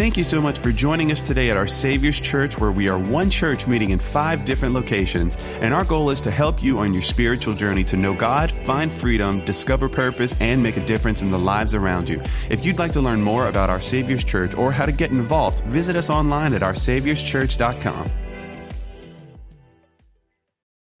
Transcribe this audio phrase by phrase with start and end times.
[0.00, 2.98] Thank you so much for joining us today at our Savior's Church, where we are
[2.98, 5.36] one church meeting in five different locations.
[5.60, 8.90] And our goal is to help you on your spiritual journey to know God, find
[8.90, 12.22] freedom, discover purpose, and make a difference in the lives around you.
[12.48, 15.60] If you'd like to learn more about our Savior's Church or how to get involved,
[15.64, 18.10] visit us online at oursaviorschurch.com.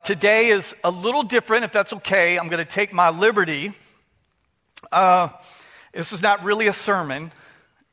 [0.04, 2.38] Today is a little different, if that's okay.
[2.38, 3.72] I'm going to take my liberty.
[4.92, 5.30] Uh,
[5.94, 7.32] this is not really a sermon.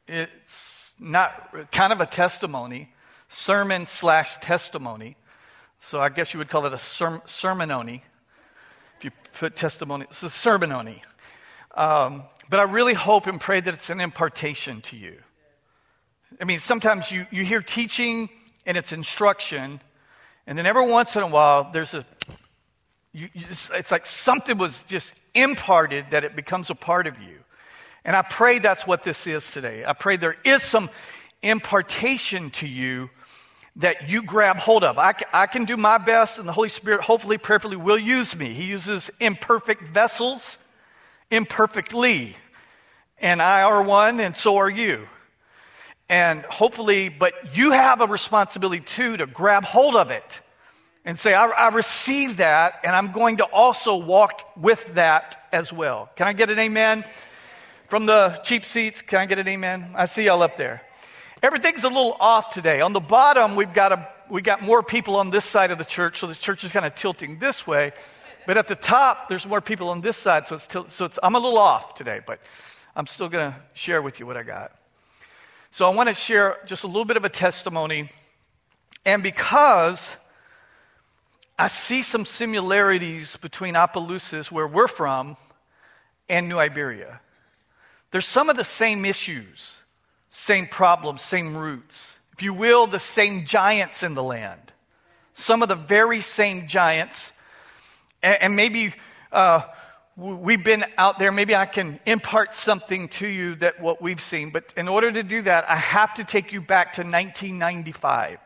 [0.09, 0.66] It's
[0.99, 2.93] not kind of a testimony,
[3.27, 5.15] sermon slash testimony.
[5.79, 8.01] So I guess you would call it a serm- sermonony.
[8.97, 11.01] If you put testimony, it's a sermonony.
[11.75, 15.17] Um, but I really hope and pray that it's an impartation to you.
[16.41, 18.29] I mean, sometimes you, you hear teaching
[18.65, 19.79] and it's instruction,
[20.45, 22.05] and then every once in a while there's a,
[23.13, 27.37] you, just, it's like something was just imparted that it becomes a part of you.
[28.07, 29.83] And I pray that's what this is today.
[29.85, 30.89] I pray there is some
[31.43, 33.09] impartation to you
[33.75, 34.97] that you grab hold of.
[34.97, 38.53] I, I can do my best, and the Holy Spirit, hopefully, prayerfully, will use me.
[38.53, 40.57] He uses imperfect vessels
[41.29, 42.37] imperfectly.
[43.19, 45.09] And I are one, and so are you.
[46.07, 50.41] And hopefully, but you have a responsibility too to grab hold of it
[51.03, 55.73] and say, I, I receive that, and I'm going to also walk with that as
[55.73, 56.09] well.
[56.15, 57.03] Can I get an amen?
[57.87, 59.91] From the cheap seats, can I get an amen?
[59.95, 60.81] I see y'all up there.
[61.41, 62.81] Everything's a little off today.
[62.81, 65.85] On the bottom, we've got, a, we got more people on this side of the
[65.85, 67.93] church, so the church is kind of tilting this way.
[68.45, 71.17] But at the top, there's more people on this side, so it's, til- so it's
[71.23, 72.41] I'm a little off today, but
[72.93, 74.73] I'm still going to share with you what I got.
[75.71, 78.09] So I want to share just a little bit of a testimony.
[79.05, 80.17] And because
[81.57, 85.37] I see some similarities between Opelousas, where we're from,
[86.27, 87.21] and New Iberia.
[88.11, 89.77] There's some of the same issues,
[90.29, 92.17] same problems, same roots.
[92.33, 94.73] If you will, the same giants in the land.
[95.33, 97.33] Some of the very same giants.
[98.23, 98.93] And, and maybe
[99.31, 99.63] uh,
[100.15, 101.31] we've been out there.
[101.31, 104.51] Maybe I can impart something to you that what we've seen.
[104.51, 108.39] But in order to do that, I have to take you back to 1995.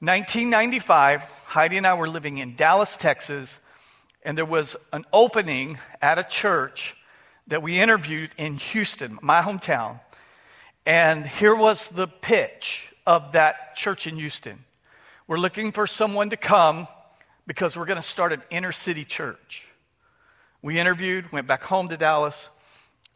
[0.00, 3.60] 1995, Heidi and I were living in Dallas, Texas,
[4.22, 6.96] and there was an opening at a church
[7.46, 10.00] that we interviewed in Houston, my hometown.
[10.86, 14.64] And here was the pitch of that church in Houston.
[15.26, 16.86] We're looking for someone to come
[17.46, 19.68] because we're going to start an inner city church.
[20.62, 22.48] We interviewed, went back home to Dallas.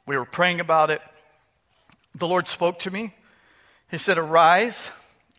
[0.06, 1.00] We were praying about it.
[2.15, 3.15] The Lord spoke to me.
[3.91, 4.91] He said, Arise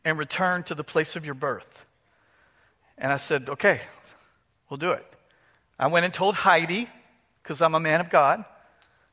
[0.04, 1.86] and return to the place of your birth.
[2.98, 3.82] And I said, Okay,
[4.70, 5.06] we'll do it.
[5.78, 6.90] I went and told Heidi,
[7.44, 8.44] because I'm a man of God.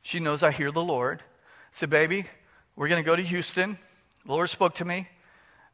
[0.07, 1.19] She knows I hear the Lord.
[1.19, 1.25] I
[1.73, 2.27] said, Baby,
[2.77, 3.77] we're going to go to Houston.
[4.25, 5.09] The Lord spoke to me.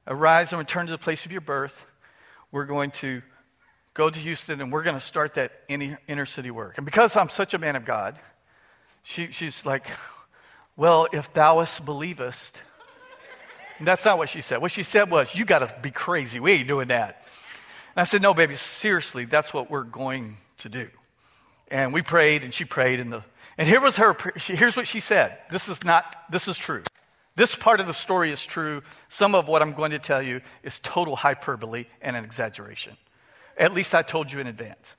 [0.07, 1.85] Arise and return to the place of your birth.
[2.51, 3.21] We're going to
[3.93, 6.79] go to Houston and we're going to start that inner city work.
[6.79, 8.19] And because I'm such a man of God,
[9.03, 9.87] she, she's like,
[10.77, 12.63] Well, if thouest believest.
[13.77, 14.63] And that's not what she said.
[14.63, 16.41] What she said was, You got to be crazy.
[16.41, 17.23] We ain't doing that.
[17.95, 20.89] And I said, No, baby, seriously, that's what we're going to do.
[21.69, 23.25] And we prayed and she prayed, and the
[23.59, 25.39] and here was her, here's what she said.
[25.51, 26.83] This is not, this is true.
[27.35, 28.83] This part of the story is true.
[29.09, 32.97] Some of what I'm going to tell you is total hyperbole and an exaggeration.
[33.57, 34.97] At least I told you in advance.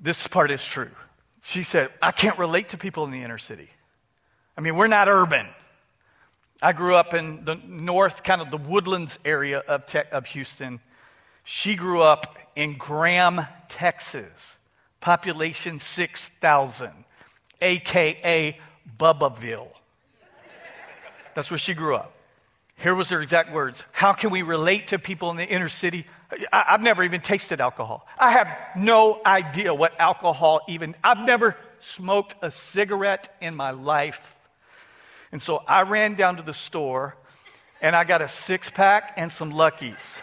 [0.00, 0.90] This part is true.
[1.42, 3.70] She said, I can't relate to people in the inner city.
[4.56, 5.46] I mean, we're not urban.
[6.62, 10.80] I grew up in the north, kind of the woodlands area of, te- of Houston.
[11.44, 14.58] She grew up in Graham, Texas
[15.00, 16.92] population 6,000,
[17.60, 18.58] aka
[18.98, 19.68] Bubbaville.
[21.34, 22.12] That's where she grew up.
[22.76, 26.06] Here was her exact words How can we relate to people in the inner city?
[26.52, 28.06] I, have never even tasted alcohol.
[28.18, 34.38] I have no idea what alcohol even, I've never smoked a cigarette in my life.
[35.32, 37.16] And so I ran down to the store
[37.80, 40.18] and I got a six pack and some Luckies.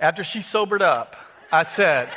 [0.00, 1.14] After she sobered up,
[1.52, 2.08] I said,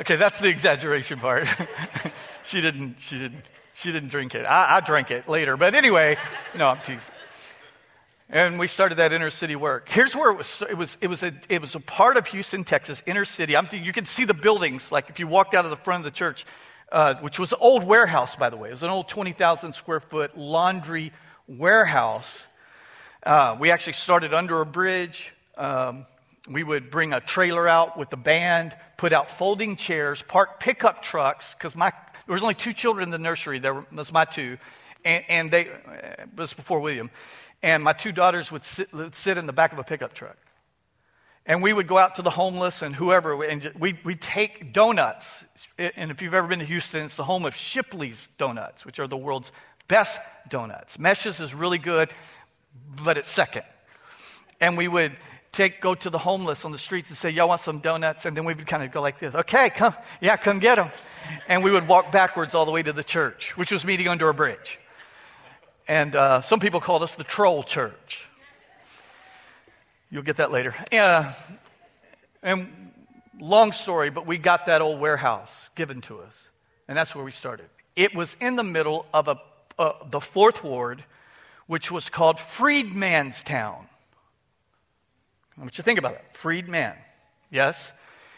[0.00, 1.46] okay, that's the exaggeration part.
[2.42, 3.44] she didn't, she didn't,
[3.74, 4.44] she didn't drink it.
[4.44, 5.56] I, I drank it later.
[5.56, 6.16] But anyway,
[6.56, 7.14] no, I'm teasing.
[8.28, 9.88] And we started that inner city work.
[9.88, 10.60] Here's where it was.
[10.68, 13.56] It was, it was, a, it was a part of Houston, Texas, inner city.
[13.56, 16.12] I'm, you can see the buildings, like if you walked out of the front of
[16.12, 16.44] the church,
[16.90, 18.70] uh, which was an old warehouse, by the way.
[18.70, 21.12] It was an old 20,000 square foot laundry
[21.46, 22.48] warehouse.
[23.22, 25.32] Uh, we actually started under a bridge.
[25.56, 26.04] Um,
[26.48, 31.02] we would bring a trailer out with the band, put out folding chairs, park pickup
[31.02, 31.92] trucks, because my
[32.26, 33.58] There was only two children in the nursery.
[33.60, 34.58] There was my two,
[35.04, 37.10] and, and they, uh, it was before William.
[37.62, 40.36] And my two daughters would sit, would sit in the back of a pickup truck.
[41.46, 45.44] And we would go out to the homeless and whoever, and we, we take donuts.
[45.78, 49.06] And if you've ever been to Houston, it's the home of Shipley's Donuts, which are
[49.06, 49.52] the world's
[49.86, 50.98] best donuts.
[50.98, 52.10] Meche's is really good,
[53.04, 53.62] but it's second.
[54.60, 55.12] And we would
[55.56, 58.26] take, go to the homeless on the streets and say, Y'all want some donuts?
[58.26, 60.88] And then we would kind of go like this Okay, come, yeah, come get them.
[61.48, 64.28] And we would walk backwards all the way to the church, which was meeting under
[64.28, 64.78] a bridge.
[65.88, 68.28] And uh, some people called us the troll church.
[70.10, 70.74] You'll get that later.
[70.92, 71.32] Uh,
[72.42, 72.92] and
[73.40, 76.48] long story, but we got that old warehouse given to us.
[76.88, 77.66] And that's where we started.
[77.96, 79.38] It was in the middle of a,
[79.78, 81.02] uh, the fourth ward,
[81.66, 83.85] which was called Freedmanstown.
[85.56, 86.24] I want you to think about it.
[86.30, 86.94] Freedman,
[87.50, 87.92] yes,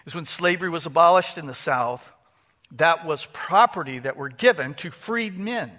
[0.06, 2.11] is when slavery was abolished in the South.
[2.73, 5.73] That was property that were given to freed men.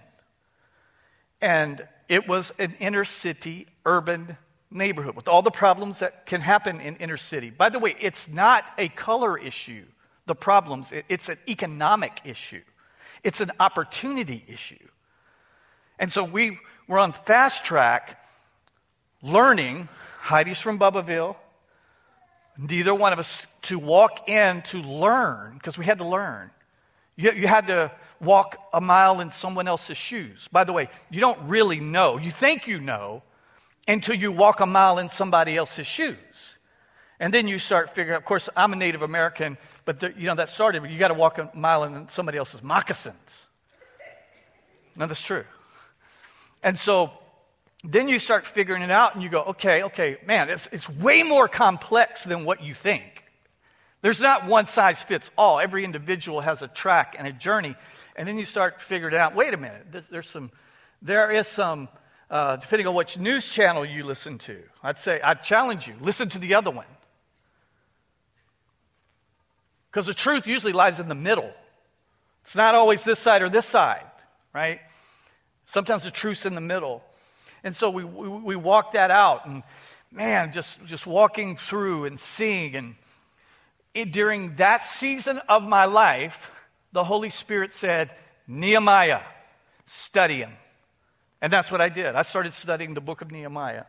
[1.41, 4.37] And it was an inner city, urban
[4.71, 7.49] neighborhood with all the problems that can happen in inner city.
[7.49, 9.85] By the way, it's not a color issue,
[10.25, 12.61] the problems, it's an economic issue,
[13.23, 14.75] it's an opportunity issue.
[15.97, 18.23] And so we were on fast track
[19.21, 19.89] learning
[20.19, 21.35] Heidi's from Bubbaville.
[22.57, 26.51] Neither one of us to walk in to learn, because we had to learn.
[27.15, 30.49] You, you had to walk a mile in someone else's shoes.
[30.51, 32.17] By the way, you don't really know.
[32.17, 33.23] You think you know
[33.87, 36.57] until you walk a mile in somebody else's shoes.
[37.19, 40.35] And then you start figuring of course, I'm a Native American, but the, you know,
[40.35, 43.45] that started, you got to walk a mile in somebody else's moccasins.
[44.95, 45.45] Now, that's true.
[46.61, 47.11] And so
[47.83, 51.23] then you start figuring it out and you go, okay, okay, man, it's, it's way
[51.23, 53.23] more complex than what you think.
[54.01, 55.59] There's not one size fits all.
[55.59, 57.75] Every individual has a track and a journey.
[58.15, 60.51] And then you start figuring out, wait a minute, this, there's some,
[61.01, 61.87] there is some,
[62.29, 64.61] uh, depending on which news channel you listen to.
[64.83, 66.85] I'd say, I'd challenge you, listen to the other one.
[69.89, 71.51] Because the truth usually lies in the middle.
[72.43, 74.05] It's not always this side or this side,
[74.53, 74.79] right?
[75.65, 77.03] Sometimes the truth's in the middle.
[77.63, 79.63] And so we, we, we walked that out, and
[80.11, 82.75] man, just, just walking through and seeing.
[82.75, 82.95] And
[83.93, 86.51] it, during that season of my life,
[86.91, 88.11] the Holy Spirit said,
[88.47, 89.21] Nehemiah,
[89.85, 90.51] study him.
[91.41, 92.15] And that's what I did.
[92.15, 93.85] I started studying the book of Nehemiah.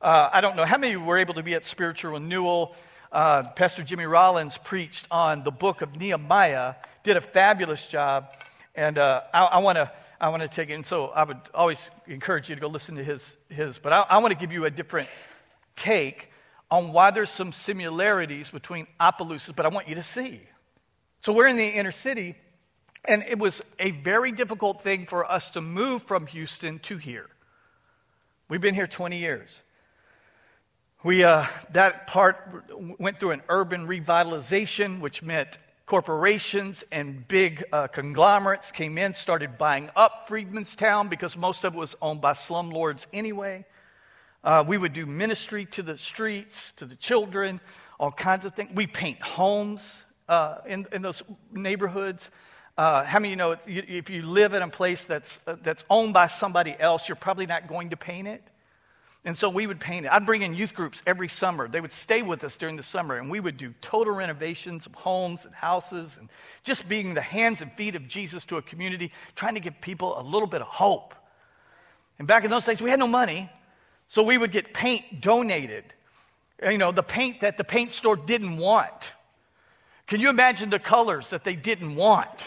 [0.00, 2.74] Uh, I don't know how many were able to be at spiritual renewal.
[3.10, 8.32] Uh, Pastor Jimmy Rollins preached on the book of Nehemiah, did a fabulous job.
[8.74, 9.90] And uh, I, I want to
[10.24, 10.72] I want to take it.
[10.72, 13.36] And so I would always encourage you to go listen to his.
[13.50, 15.06] his but I, I want to give you a different
[15.76, 16.30] take
[16.70, 20.40] on why there's some similarities between Opelousas, but I want you to see.
[21.20, 22.36] So we're in the inner city,
[23.04, 27.26] and it was a very difficult thing for us to move from Houston to here.
[28.48, 29.60] We've been here 20 years.
[31.02, 32.64] We, uh, that part
[32.98, 39.58] went through an urban revitalization, which meant corporations and big uh, conglomerates came in, started
[39.58, 43.64] buying up Freedmanstown because most of it was owned by slumlords anyway.
[44.42, 47.60] Uh, we would do ministry to the streets, to the children,
[47.98, 48.70] all kinds of things.
[48.74, 51.22] We paint homes uh, in, in those
[51.52, 52.30] neighborhoods.
[52.76, 56.12] Uh, how many you know if you live in a place that's, uh, that's owned
[56.12, 58.42] by somebody else, you're probably not going to paint it?
[59.26, 60.12] And so we would paint it.
[60.12, 61.66] I'd bring in youth groups every summer.
[61.66, 64.94] They would stay with us during the summer, and we would do total renovations of
[64.94, 66.28] homes and houses and
[66.62, 70.20] just being the hands and feet of Jesus to a community, trying to give people
[70.20, 71.14] a little bit of hope.
[72.18, 73.50] And back in those days, we had no money,
[74.08, 75.84] so we would get paint donated.
[76.62, 79.12] You know, the paint that the paint store didn't want.
[80.06, 82.46] Can you imagine the colors that they didn't want?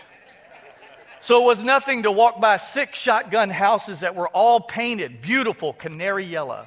[1.27, 5.73] So it was nothing to walk by six shotgun houses that were all painted beautiful
[5.73, 6.65] canary yellow.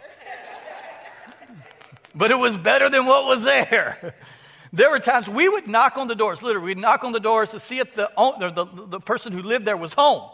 [2.14, 4.14] But it was better than what was there.
[4.74, 7.52] There were times we would knock on the doors, literally, we'd knock on the doors
[7.52, 10.28] to see if the, the, the person who lived there was home.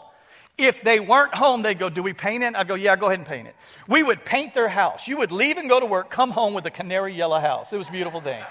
[0.57, 2.53] If they weren't home, they'd go, Do we paint it?
[2.53, 3.55] I'd go, Yeah, go ahead and paint it.
[3.87, 5.07] We would paint their house.
[5.07, 7.71] You would leave and go to work, come home with a canary yellow house.
[7.71, 8.43] It was a beautiful thing.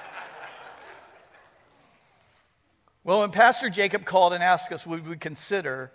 [3.06, 5.92] Well, when Pastor Jacob called and asked us, would we consider,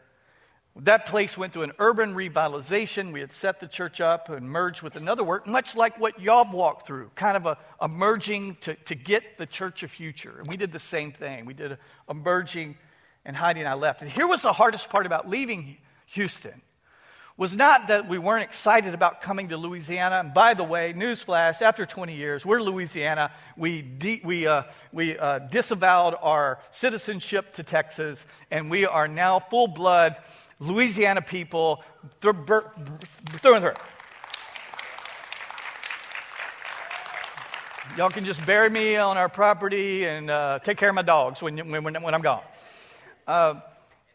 [0.78, 3.12] that place went through an urban revitalization.
[3.12, 6.54] We had set the church up and merged with another work, much like what Yob
[6.54, 10.38] walked through, kind of a, a merging to, to get the church a future.
[10.40, 11.44] And we did the same thing.
[11.44, 12.78] We did a, a merging,
[13.26, 14.02] and Heidi and I left.
[14.02, 16.62] And here was the hardest part about leaving Houston
[17.42, 20.18] was not that we weren't excited about coming to Louisiana.
[20.18, 23.32] And by the way, newsflash, after 20 years, we're Louisiana.
[23.58, 29.40] We, de- we, uh, we uh, disavowed our citizenship to Texas, and we are now
[29.40, 30.18] full blood
[30.60, 31.84] Louisiana people
[32.20, 33.74] through and through.
[37.98, 41.42] Y'all can just bury me on our property and uh, take care of my dogs
[41.42, 42.44] when, when, when I'm gone.
[43.26, 43.56] Uh,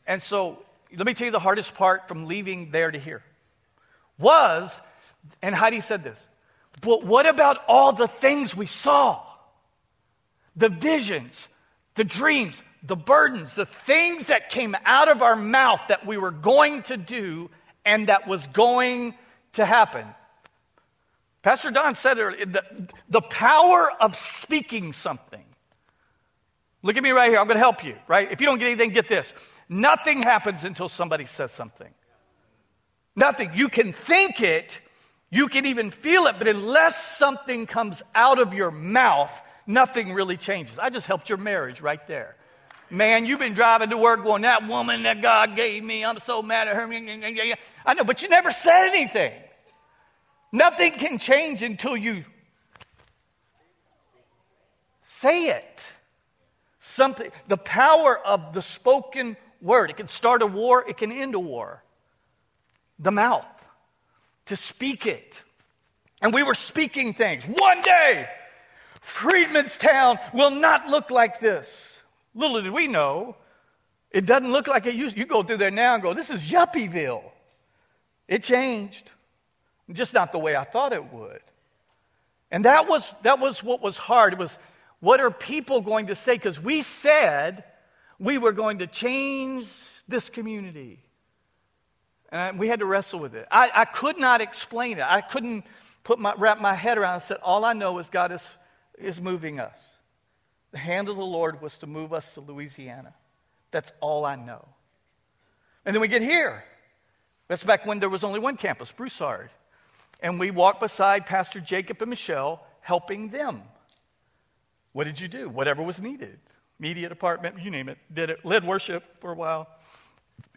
[0.06, 0.62] and so,
[0.96, 3.22] let me tell you the hardest part from leaving there to here
[4.18, 4.80] was,
[5.42, 6.26] and Heidi said this,
[6.80, 9.22] but what about all the things we saw?
[10.56, 11.48] The visions,
[11.94, 16.30] the dreams, the burdens, the things that came out of our mouth that we were
[16.30, 17.50] going to do
[17.84, 19.14] and that was going
[19.52, 20.06] to happen.
[21.42, 22.62] Pastor Don said earlier the,
[23.08, 25.44] the power of speaking something.
[26.82, 27.38] Look at me right here.
[27.38, 28.30] I'm going to help you, right?
[28.30, 29.32] If you don't get anything, get this.
[29.68, 31.92] Nothing happens until somebody says something.
[33.16, 33.50] Nothing.
[33.54, 34.78] You can think it,
[35.30, 40.36] you can even feel it, but unless something comes out of your mouth, nothing really
[40.36, 40.78] changes.
[40.78, 42.36] I just helped your marriage right there.
[42.88, 46.42] Man, you've been driving to work going, that woman that God gave me, I'm so
[46.42, 47.56] mad at her.
[47.84, 49.32] I know, but you never said anything.
[50.52, 52.24] Nothing can change until you
[55.02, 55.84] say it.
[56.78, 59.90] Something, the power of the spoken word.
[59.90, 61.82] It can start a war, it can end a war.
[62.98, 63.46] The mouth,
[64.46, 65.42] to speak it.
[66.22, 67.44] And we were speaking things.
[67.44, 68.28] One day,
[69.02, 71.92] Freedmanstown will not look like this.
[72.34, 73.36] Little did we know,
[74.10, 75.16] it doesn't look like it used.
[75.16, 77.22] You go through there now and go, this is Yuppieville.
[78.28, 79.10] It changed.
[79.92, 81.40] Just not the way I thought it would.
[82.50, 84.32] And that was, that was what was hard.
[84.32, 84.56] It was,
[85.00, 86.34] what are people going to say?
[86.34, 87.64] Because we said
[88.18, 89.68] we were going to change
[90.08, 91.00] this community.
[92.30, 93.46] And we had to wrestle with it.
[93.50, 95.04] I, I could not explain it.
[95.06, 95.64] I couldn't
[96.04, 97.16] put my, wrap my head around it.
[97.16, 98.50] I said, all I know is God is,
[98.98, 99.78] is moving us.
[100.72, 103.14] The hand of the Lord was to move us to Louisiana.
[103.70, 104.66] That's all I know.
[105.84, 106.64] And then we get here.
[107.48, 109.50] That's back when there was only one campus, Broussard
[110.20, 113.62] and we walked beside Pastor Jacob and Michelle, helping them.
[114.92, 115.48] What did you do?
[115.48, 116.38] Whatever was needed.
[116.78, 117.98] Media department, you name it.
[118.12, 118.44] Did it.
[118.44, 119.68] Led worship for a while.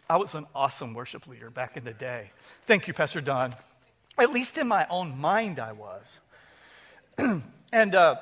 [0.08, 2.32] I was an awesome worship leader back in the day.
[2.66, 3.54] Thank you, Pastor Don.
[4.18, 6.18] At least in my own mind, I was.
[7.72, 8.16] and uh,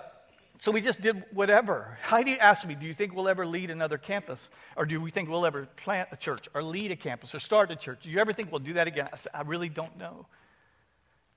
[0.59, 1.99] so we just did whatever.
[2.03, 4.49] Heidi asked me, Do you think we'll ever lead another campus?
[4.77, 7.71] Or do we think we'll ever plant a church or lead a campus or start
[7.71, 8.01] a church?
[8.03, 9.09] Do you ever think we'll do that again?
[9.13, 10.27] I said, I really don't know.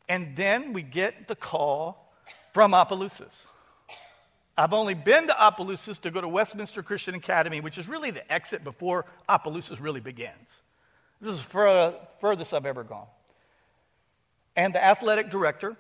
[0.10, 2.12] And then we get the call
[2.54, 3.46] from Opelousas.
[4.62, 8.32] I've only been to Opelousas to go to Westminster Christian Academy, which is really the
[8.32, 10.62] exit before Opelousas really begins.
[11.20, 13.08] This is the furthest I've ever gone.
[14.56, 15.76] And the athletic director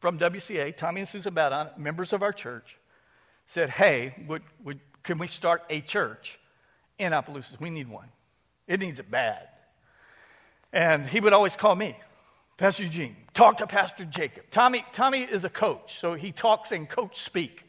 [0.00, 2.78] from WCA, Tommy and Susan Badon, members of our church,
[3.44, 6.38] said, Hey, would, would, can we start a church
[6.98, 7.60] in Opelousas?
[7.60, 8.08] We need one.
[8.66, 9.46] It needs it bad.
[10.72, 11.98] And he would always call me.
[12.56, 14.44] Pastor Eugene, talk to Pastor Jacob.
[14.50, 17.66] Tommy, Tommy is a coach, so he talks in coach speak.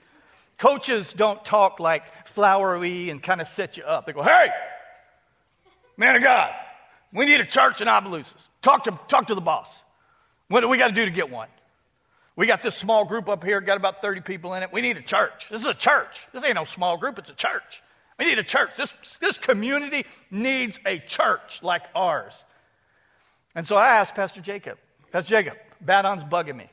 [0.62, 4.06] Coaches don't talk like flowery and kind of set you up.
[4.06, 4.50] They go, hey,
[5.98, 6.53] man of God,
[7.12, 8.36] we need a church in Opelousas.
[8.62, 9.75] Talk to, talk to the boss.
[10.50, 11.48] What do we got to do to get one?
[12.36, 14.72] We got this small group up here, got about 30 people in it.
[14.72, 15.48] We need a church.
[15.50, 16.27] This is a church.
[16.32, 17.82] This ain't no small group, it's a church.
[18.20, 18.77] We need a church.
[18.77, 22.44] This, this community needs a church like ours.
[23.56, 24.77] And so I asked Pastor Jacob,
[25.12, 26.70] Pastor Jacob, Badon's bugging me.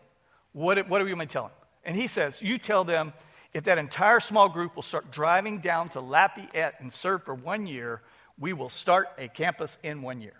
[0.52, 1.52] What, what are we going to tell him?
[1.84, 3.14] And he says, You tell them
[3.58, 7.66] if that entire small group will start driving down to Lafayette and serve for one
[7.66, 8.00] year,
[8.38, 10.36] we will start a campus in one year.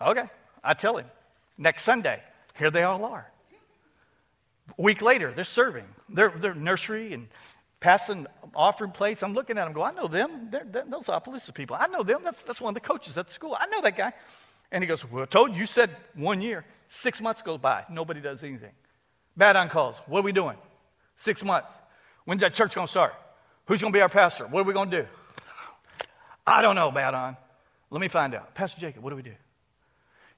[0.00, 0.24] Okay,
[0.64, 1.04] I tell him.
[1.58, 2.22] Next Sunday,
[2.56, 3.30] here they all are.
[4.78, 5.84] A week later, they're serving.
[6.08, 7.28] They're, they're nursery and
[7.80, 9.22] passing offering plates.
[9.22, 10.48] I'm looking at them, go, I know them.
[10.50, 11.76] They're, they're, those Opelousas people.
[11.78, 12.22] I know them.
[12.24, 13.54] That's, that's one of the coaches at the school.
[13.60, 14.14] I know that guy.
[14.72, 16.64] And he goes, Well, I told you, you said one year.
[16.88, 17.84] Six months goes by.
[17.90, 18.72] Nobody does anything.
[19.38, 19.98] Badon calls.
[20.06, 20.56] What are we doing?
[21.14, 21.76] Six months.
[22.30, 23.12] When's that church going to start?
[23.66, 24.46] Who's going to be our pastor?
[24.46, 25.08] What are we going to do?
[26.46, 27.36] I don't know, Badon.
[27.90, 28.54] Let me find out.
[28.54, 29.34] Pastor Jacob, what do we do?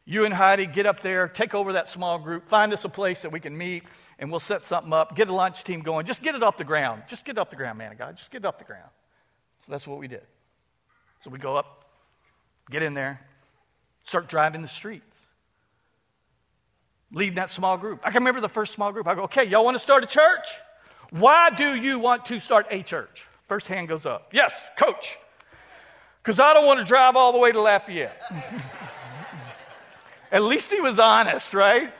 [0.06, 3.20] You and Heidi get up there, take over that small group, find us a place
[3.20, 3.84] that we can meet,
[4.18, 6.06] and we'll set something up, get a lunch team going.
[6.06, 7.02] Just get it off the ground.
[7.08, 8.16] Just get it off the ground, man of God.
[8.16, 8.88] Just get it off the ground.
[9.66, 10.22] So that's what we did.
[11.20, 11.84] So we go up,
[12.70, 13.20] get in there,
[14.04, 15.18] Start driving the streets.
[17.12, 18.00] Leading that small group.
[18.02, 19.06] I can remember the first small group.
[19.06, 20.48] I go, okay, y'all want to start a church?
[21.12, 23.26] Why do you want to start a church?
[23.46, 24.30] First hand goes up.
[24.32, 25.18] Yes, coach.
[26.22, 28.18] Because I don't want to drive all the way to Lafayette.
[30.32, 31.92] At least he was honest, right?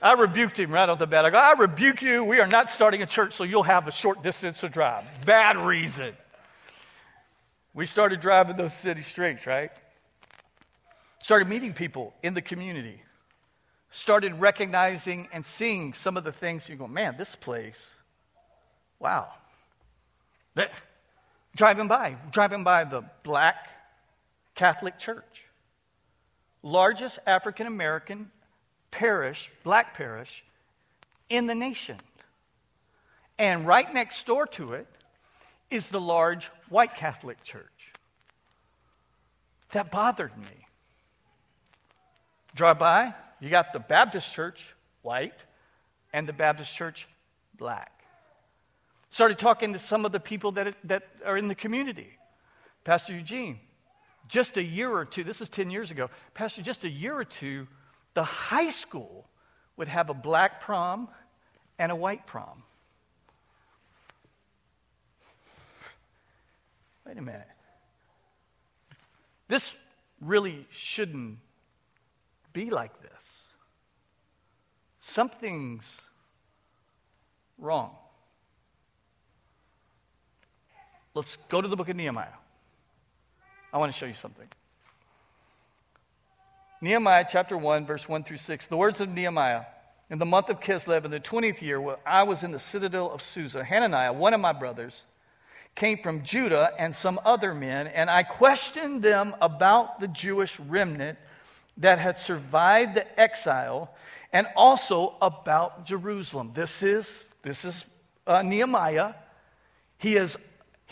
[0.00, 1.26] I rebuked him right off the bat.
[1.26, 2.24] I go, I rebuke you.
[2.24, 5.04] We are not starting a church, so you'll have a short distance to drive.
[5.26, 6.14] Bad reason.
[7.74, 9.70] We started driving those city streets, right?
[11.22, 13.02] Started meeting people in the community.
[13.90, 17.94] Started recognizing and seeing some of the things you go, man, this place,
[19.02, 19.28] wow.
[20.54, 20.70] That,
[21.56, 23.68] driving by, driving by the black
[24.54, 25.44] Catholic Church,
[26.62, 28.30] largest African American
[28.90, 30.44] parish, black parish,
[31.28, 31.98] in the nation.
[33.38, 34.86] And right next door to it
[35.70, 37.64] is the large white Catholic church.
[39.72, 40.66] That bothered me.
[42.54, 45.32] Drive by, you got the Baptist church, white,
[46.12, 47.08] and the Baptist church,
[47.56, 48.01] black.
[49.12, 52.16] Started talking to some of the people that, that are in the community.
[52.82, 53.60] Pastor Eugene,
[54.26, 57.24] just a year or two, this is 10 years ago, Pastor, just a year or
[57.26, 57.68] two,
[58.14, 59.28] the high school
[59.76, 61.08] would have a black prom
[61.78, 62.62] and a white prom.
[67.06, 67.48] Wait a minute.
[69.46, 69.76] This
[70.22, 71.36] really shouldn't
[72.54, 73.24] be like this.
[75.00, 76.00] Something's
[77.58, 77.94] wrong.
[81.14, 82.28] Let's go to the book of Nehemiah.
[83.72, 84.48] I want to show you something.
[86.80, 88.66] Nehemiah chapter 1, verse 1 through 6.
[88.66, 89.64] The words of Nehemiah.
[90.08, 93.22] In the month of Kislev, in the 20th year, I was in the citadel of
[93.22, 95.04] Susa, Hananiah, one of my brothers,
[95.74, 101.18] came from Judah and some other men, and I questioned them about the Jewish remnant
[101.78, 103.94] that had survived the exile
[104.32, 106.52] and also about Jerusalem.
[106.54, 107.84] This is, this is
[108.26, 109.14] uh, Nehemiah.
[109.98, 110.36] He is,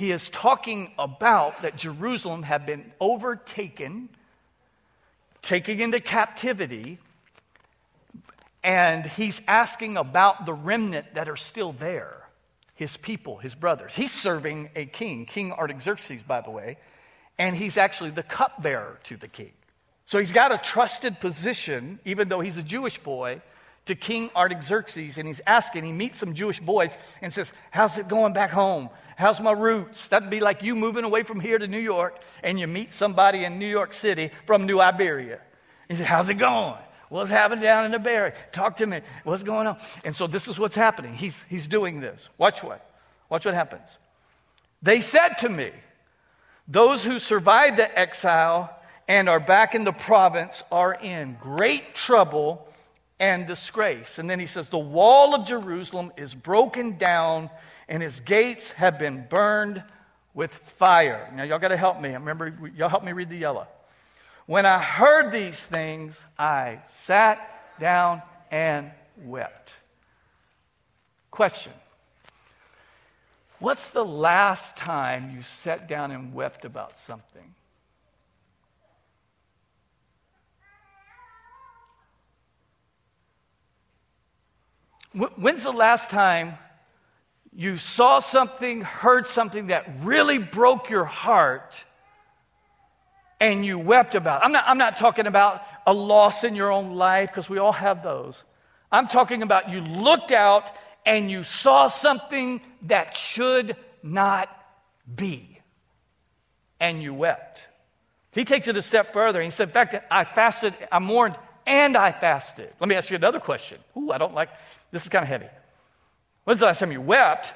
[0.00, 4.08] he is talking about that Jerusalem had been overtaken
[5.42, 6.98] taking into captivity,
[8.64, 12.16] and he's asking about the remnant that are still there
[12.74, 13.94] his people, his brothers.
[13.94, 16.78] He's serving a king, King Artaxerxes, by the way,
[17.38, 19.52] and he's actually the cupbearer to the king.
[20.06, 23.42] So he's got a trusted position, even though he's a Jewish boy,
[23.86, 28.08] to King Artaxerxes, and he's asking, he meets some Jewish boys and says, How's it
[28.08, 28.90] going back home?
[29.16, 30.08] How's my roots?
[30.08, 33.44] That'd be like you moving away from here to New York and you meet somebody
[33.44, 35.40] in New York City from New Iberia.
[35.88, 36.76] He said, How's it going?
[37.08, 38.32] What's happening down in the Berry?
[38.52, 39.00] Talk to me.
[39.24, 39.78] What's going on?
[40.04, 41.12] And so this is what's happening.
[41.12, 42.28] He's, he's doing this.
[42.38, 42.88] Watch what?
[43.28, 43.98] Watch what happens.
[44.80, 45.72] They said to me,
[46.68, 48.76] Those who survived the exile
[49.08, 52.68] and are back in the province are in great trouble
[53.20, 54.18] and disgrace.
[54.18, 57.50] And then he says, The wall of Jerusalem is broken down
[57.88, 59.84] and his gates have been burned
[60.32, 61.30] with fire.
[61.34, 62.10] Now, y'all got to help me.
[62.10, 63.68] I remember, y'all help me read the yellow.
[64.46, 69.74] When I heard these things, I sat down and wept.
[71.30, 71.72] Question
[73.58, 77.54] What's the last time you sat down and wept about something?
[85.12, 86.56] When's the last time
[87.52, 91.84] you saw something, heard something that really broke your heart
[93.40, 94.44] and you wept about.
[94.44, 97.72] I'm not, I'm not talking about a loss in your own life because we all
[97.72, 98.44] have those.
[98.92, 100.70] I'm talking about you looked out
[101.06, 104.48] and you saw something that should not
[105.12, 105.60] be
[106.78, 107.66] and you wept.
[108.32, 109.42] He takes it a step further.
[109.42, 112.70] He said, In fact, I fasted, I mourned, and I fasted.
[112.78, 113.78] Let me ask you another question.
[113.96, 114.50] Ooh, I don't like
[114.90, 115.46] this is kind of heavy.
[116.44, 117.54] When's the last time you wept?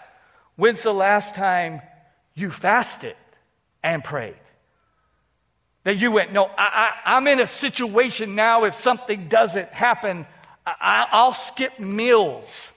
[0.57, 1.83] When's the last time
[2.35, 3.17] you fasted
[3.83, 4.37] and prayed?
[5.85, 10.27] That you went, no, I, am in a situation now, if something doesn't happen,
[10.67, 12.73] I, I'll skip meals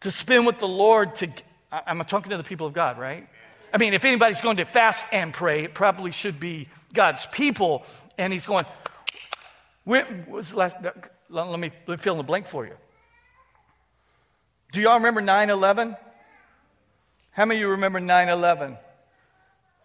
[0.00, 1.14] to spend with the Lord.
[1.16, 1.28] To,
[1.70, 3.28] I'm talking to the people of God, right?
[3.72, 7.84] I mean, if anybody's going to fast and pray, it probably should be God's people.
[8.18, 8.64] And he's going,
[9.84, 10.76] when was the last,
[11.28, 12.74] let me, let me fill in the blank for you.
[14.72, 15.96] Do y'all remember 9 11?
[17.32, 18.78] How many of you remember 9 11?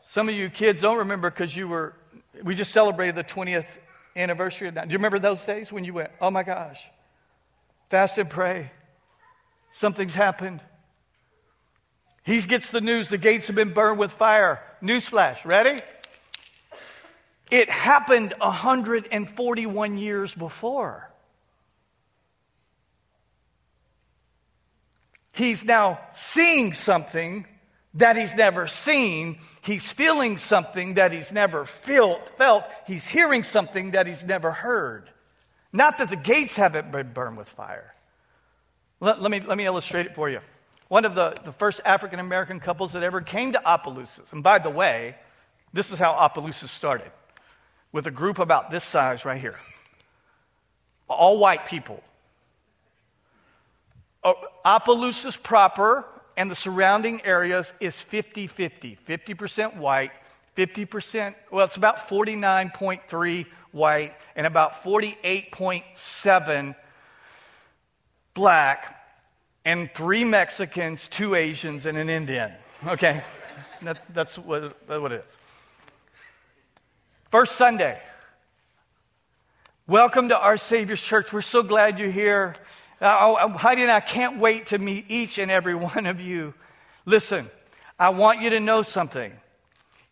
[0.07, 1.93] Some of you kids don't remember because you were,
[2.41, 3.67] we just celebrated the 20th
[4.15, 4.87] anniversary of that.
[4.87, 6.89] Do you remember those days when you went, oh my gosh,
[7.89, 8.71] fast and pray?
[9.71, 10.61] Something's happened.
[12.23, 14.63] He gets the news the gates have been burned with fire.
[14.81, 15.81] Newsflash, ready?
[17.51, 21.06] It happened 141 years before.
[25.37, 27.45] He's now seeing something
[27.93, 29.37] that he's never seen.
[29.61, 32.35] He's feeling something that he's never felt.
[32.39, 32.67] felt.
[32.87, 35.11] He's hearing something that he's never heard.
[35.71, 37.93] Not that the gates haven't been burned with fire.
[38.99, 40.39] Let, let me, let me illustrate it for you.
[40.87, 44.57] One of the, the first African American couples that ever came to Opelousas, and by
[44.57, 45.17] the way,
[45.71, 47.11] this is how Opelousas started
[47.91, 49.59] with a group about this size right here.
[51.07, 52.01] All white people.
[54.23, 54.33] Oh,
[54.67, 56.03] Opelousas proper
[56.35, 58.97] and the surrounding areas is 50 50.
[59.07, 60.11] 50% white,
[60.57, 66.75] 50%, well, it's about 49.3 white, and about 48.7
[68.33, 68.93] black,
[69.63, 72.51] and three Mexicans, two Asians, and an Indian.
[72.85, 73.23] Okay?
[73.83, 75.37] That, that's what, that's what it is.
[77.31, 78.01] First Sunday.
[79.87, 81.31] Welcome to our Savior's Church.
[81.31, 82.55] We're so glad you're here.
[82.99, 86.53] Uh, Heidi and I can't wait to meet each and every one of you.
[87.05, 87.49] Listen,
[87.99, 89.33] I want you to know something.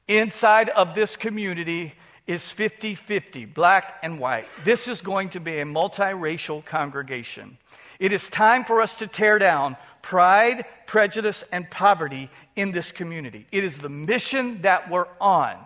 [0.08, 1.94] Inside of this community
[2.28, 4.48] is 50 50, black and white.
[4.64, 7.58] This is going to be a multiracial congregation.
[8.00, 13.48] It is time for us to tear down pride, prejudice, and poverty in this community.
[13.52, 15.58] It is the mission that we're on.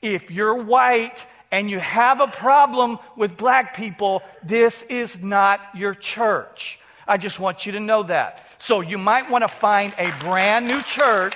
[0.00, 5.94] If you're white and you have a problem with black people, this is not your
[5.94, 6.80] church.
[7.06, 8.44] I just want you to know that.
[8.58, 11.34] So you might want to find a brand new church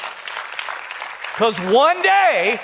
[1.35, 2.59] because one day,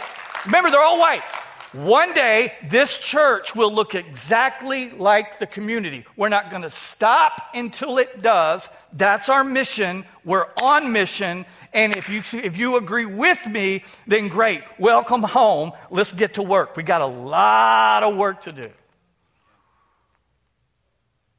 [0.47, 1.23] remember, they're all white.
[1.72, 6.04] One day, this church will look exactly like the community.
[6.16, 8.68] We're not going to stop until it does.
[8.92, 10.04] That's our mission.
[10.22, 11.46] We're on mission.
[11.72, 14.62] And if you, if you agree with me, then great.
[14.78, 15.72] Welcome home.
[15.90, 16.76] Let's get to work.
[16.76, 18.70] We got a lot of work to do.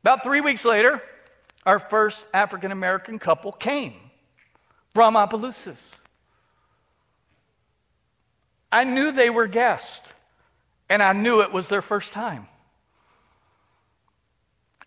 [0.01, 0.99] About three weeks later,
[1.63, 3.93] our first African American couple came
[4.95, 5.91] from Opelousas.
[8.71, 10.01] I knew they were guests.
[10.93, 12.45] And I knew it was their first time.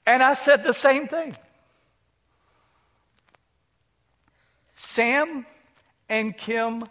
[0.06, 1.34] And I said the same thing.
[4.76, 5.44] Sam
[6.08, 6.84] and Kim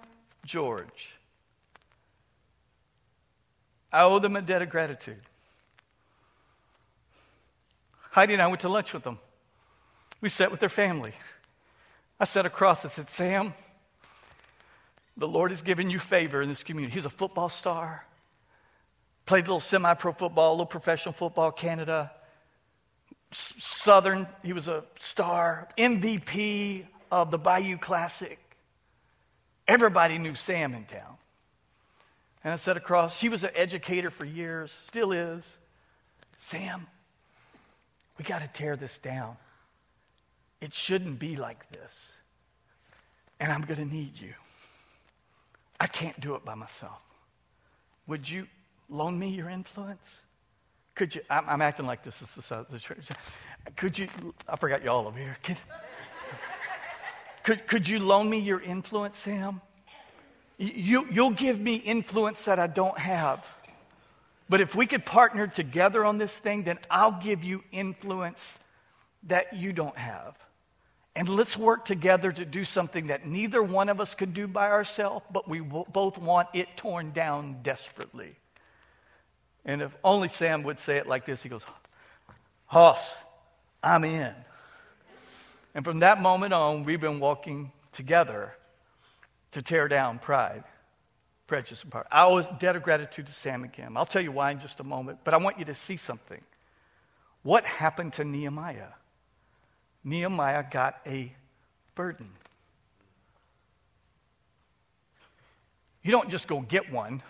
[0.45, 1.15] George.
[3.89, 5.21] I owe them a debt of gratitude.
[8.11, 9.19] Heidi and I went to lunch with them.
[10.19, 11.13] We sat with their family.
[12.19, 13.53] I sat across and said, Sam,
[15.15, 16.93] the Lord has given you favor in this community.
[16.93, 18.03] He's a football star.
[19.25, 22.11] Played a little semi pro football, a little professional football, Canada.
[23.31, 28.39] Southern, he was a star, MVP of the Bayou Classic.
[29.67, 31.17] Everybody knew Sam in town.
[32.43, 35.57] And I said across, she was an educator for years, still is.
[36.39, 36.85] Sam,
[38.19, 39.37] we got to tear this down.
[40.61, 42.11] It shouldn't be like this.
[43.39, 44.33] And I'm going to need you.
[45.79, 47.01] I can't do it by myself.
[48.07, 48.47] Would you
[48.89, 50.21] loan me your influence?
[50.95, 51.21] Could you?
[51.29, 53.07] I'm, I'm acting like this is the, the church.
[53.75, 54.07] Could you?
[54.47, 55.37] I forgot you all over here.
[55.43, 55.57] Could,
[57.43, 59.61] could, could you loan me your influence, Sam?
[60.57, 63.45] You, you'll give me influence that I don't have.
[64.47, 68.57] But if we could partner together on this thing, then I'll give you influence
[69.23, 70.37] that you don't have.
[71.15, 74.69] And let's work together to do something that neither one of us could do by
[74.69, 78.35] ourselves, but we both want it torn down desperately.
[79.65, 81.63] And if only Sam would say it like this, he goes,
[82.67, 83.17] Hoss,
[83.83, 84.33] I'm in.
[85.73, 88.55] And from that moment on, we've been walking together
[89.51, 90.63] to tear down pride,
[91.47, 92.05] prejudice, and power.
[92.11, 93.97] I was debt of gratitude to Sam and Kim.
[93.97, 96.41] I'll tell you why in just a moment, but I want you to see something.
[97.41, 98.89] What happened to Nehemiah?
[100.03, 101.33] Nehemiah got a
[101.95, 102.29] burden.
[106.03, 107.23] You don't just go get one,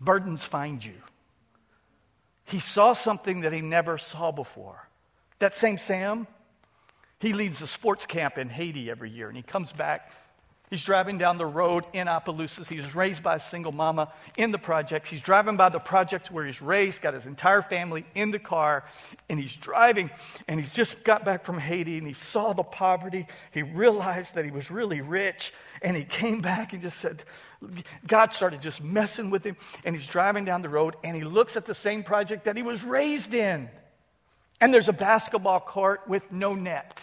[0.00, 0.94] burdens find you.
[2.52, 4.86] He saw something that he never saw before.
[5.38, 6.26] That same Sam,
[7.18, 10.12] he leads a sports camp in Haiti every year, and he comes back.
[10.68, 12.68] He's driving down the road in Opelousas.
[12.68, 15.08] He was raised by a single mama in the projects.
[15.08, 18.84] He's driving by the projects where he's raised, got his entire family in the car,
[19.30, 20.10] and he's driving.
[20.46, 23.28] And he's just got back from Haiti, and he saw the poverty.
[23.50, 27.24] He realized that he was really rich, and he came back and just said,
[28.06, 31.56] God started just messing with him, and he's driving down the road, and he looks
[31.56, 33.68] at the same project that he was raised in.
[34.60, 37.00] And there's a basketball court with no net.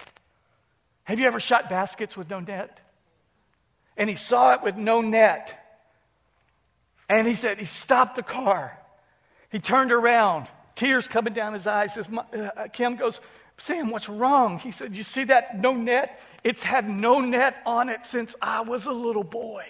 [1.04, 2.80] Have you ever shot baskets with no net?
[3.98, 5.56] And he saw it with no net.
[7.10, 8.78] And he said, he stopped the car.
[9.52, 11.96] He turned around, tears coming down his eyes.
[11.96, 13.20] Says, uh, Kim goes,
[13.58, 14.60] Sam, what's wrong?
[14.60, 16.22] He said, You see that no net?
[16.44, 19.66] It's had no net on it since I was a little boy.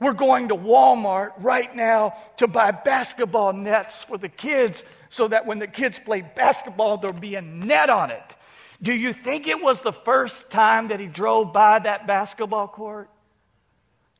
[0.00, 5.44] We're going to Walmart right now to buy basketball nets for the kids so that
[5.44, 8.36] when the kids play basketball, there'll be a net on it.
[8.82, 13.10] Do you think it was the first time that he drove by that basketball court?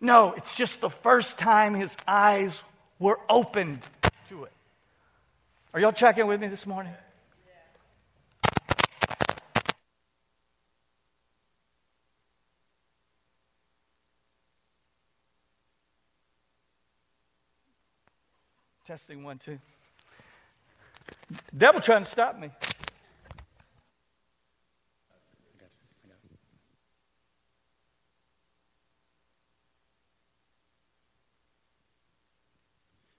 [0.03, 2.63] No, it's just the first time his eyes
[2.99, 3.81] were opened
[4.29, 4.53] to it.
[5.73, 6.93] Are y'all checking with me this morning?
[18.91, 19.57] Testing one, two.
[21.57, 22.51] Devil trying to stop me.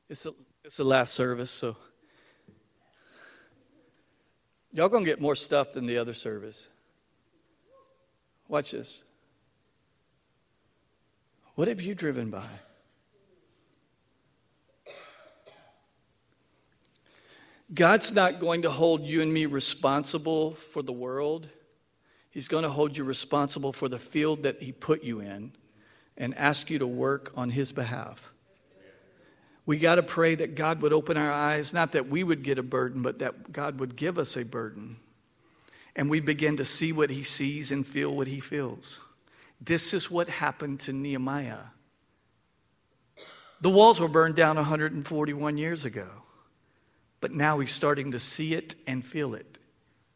[0.09, 0.33] It's, a,
[0.65, 1.77] it's the last service, so
[4.73, 6.67] y'all gonna get more stuff than the other service.
[8.49, 9.05] Watch this.
[11.55, 12.43] What have you driven by?
[17.73, 21.47] God's not going to hold you and me responsible for the world.
[22.29, 25.53] He's going to hold you responsible for the field that He put you in
[26.17, 28.31] and ask you to work on His behalf.
[29.65, 32.57] We got to pray that God would open our eyes, not that we would get
[32.57, 34.97] a burden, but that God would give us a burden.
[35.95, 38.99] And we begin to see what He sees and feel what He feels.
[39.61, 41.59] This is what happened to Nehemiah.
[43.61, 46.07] The walls were burned down 141 years ago.
[47.21, 49.59] But now he's starting to see it and feel it.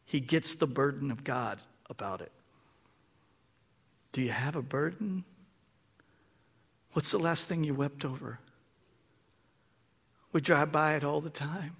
[0.04, 2.32] He gets the burden of God about it.
[4.12, 5.24] Do you have a burden?
[6.92, 8.40] What's the last thing you wept over?
[10.32, 11.76] We drive by it all the time.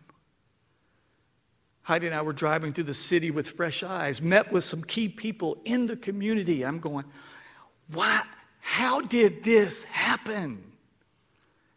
[1.83, 5.09] Heidi and I were driving through the city with fresh eyes, met with some key
[5.09, 6.65] people in the community.
[6.65, 7.05] I'm going,
[7.93, 8.23] why?
[8.61, 10.65] How did this happen?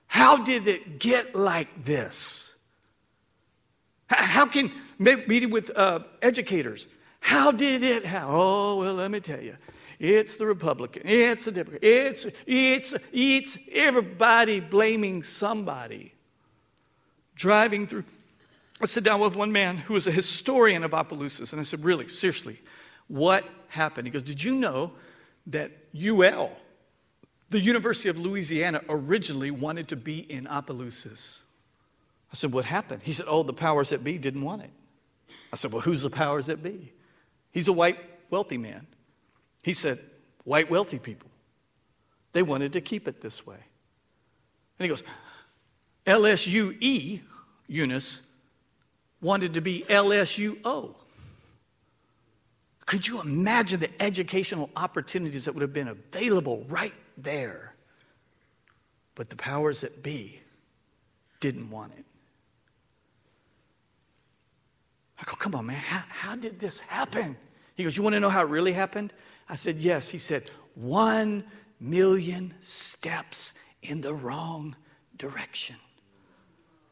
[0.07, 2.55] How did it get like this?
[4.09, 6.87] How can, meeting with uh, educators,
[7.19, 8.29] how did it happen?
[8.31, 9.55] Oh, well, let me tell you.
[9.99, 11.03] It's the Republican.
[11.05, 11.83] It's the Democrat.
[11.83, 16.13] It's, it's, it's everybody blaming somebody.
[17.35, 18.05] Driving through.
[18.81, 21.83] I sit down with one man who is a historian of Opelousas, and I said,
[21.83, 22.59] Really, seriously,
[23.09, 24.07] what happened?
[24.07, 24.93] He goes, Did you know
[25.47, 26.51] that UL,
[27.49, 31.39] the University of Louisiana, originally wanted to be in Opelousas?
[32.31, 33.03] I said, What happened?
[33.03, 34.71] He said, Oh, the powers that be didn't want it.
[35.51, 36.93] I said, Well, who's the powers that be?
[37.51, 37.97] He's a white,
[38.29, 38.87] wealthy man.
[39.63, 39.99] He said,
[40.43, 41.29] White, wealthy people.
[42.33, 43.57] They wanted to keep it this way.
[43.57, 45.03] And he goes,
[46.05, 47.21] LSUE,
[47.67, 48.21] Eunice,
[49.21, 50.95] wanted to be LSUO.
[52.85, 57.75] Could you imagine the educational opportunities that would have been available right there?
[59.13, 60.39] But the powers that be
[61.39, 62.05] didn't want it.
[65.19, 67.35] I go, come on, man, how, how did this happen?
[67.75, 69.13] He goes, You want to know how it really happened?
[69.47, 70.09] I said, Yes.
[70.09, 71.45] He said, One
[71.79, 74.75] million steps in the wrong
[75.17, 75.77] direction.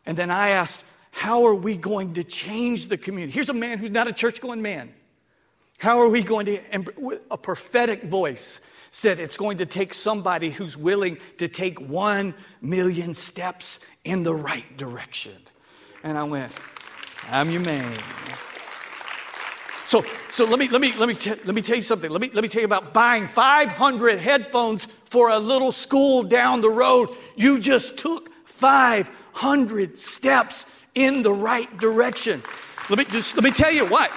[0.05, 3.33] And then I asked, How are we going to change the community?
[3.33, 4.93] Here's a man who's not a church going man.
[5.77, 6.89] How are we going to, and
[7.29, 13.13] a prophetic voice said it's going to take somebody who's willing to take one million
[13.13, 15.35] steps in the right direction.
[16.01, 16.53] And I went,
[17.29, 17.97] I'm your man.
[19.85, 22.09] So, so let me let me let me t- let me tell you something.
[22.09, 26.61] Let me let me tell you about buying 500 headphones for a little school down
[26.61, 27.09] the road.
[27.35, 32.43] You just took 500 steps in the right direction.
[32.89, 34.11] Let me just let me tell you what.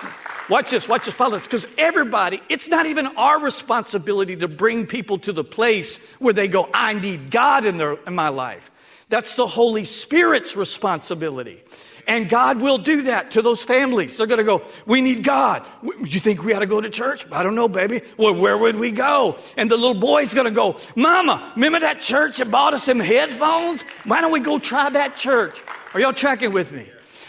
[0.49, 1.45] Watch this, watch this, follow this.
[1.45, 6.49] Because everybody, it's not even our responsibility to bring people to the place where they
[6.49, 8.73] go, I need God in, their, in my life.
[9.11, 11.63] That's the Holy Spirit's responsibility.
[12.07, 14.17] And God will do that to those families.
[14.17, 15.65] They're going to go, We need God.
[15.83, 17.27] You think we ought to go to church?
[17.31, 18.03] I don't know, baby.
[18.17, 19.37] Well, where would we go?
[19.57, 23.01] And the little boy's going to go, Mama, remember that church that bought us some
[23.01, 23.83] headphones?
[24.05, 25.63] Why don't we go try that church?
[25.95, 26.89] Are y'all tracking with me?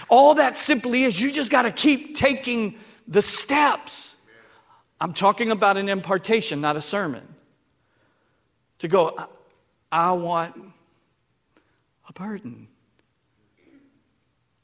[0.09, 2.75] All that simply is you just got to keep taking
[3.07, 4.15] the steps.
[4.99, 7.27] I'm talking about an impartation, not a sermon.
[8.79, 9.17] To go,
[9.91, 10.55] I want
[12.07, 12.67] a burden.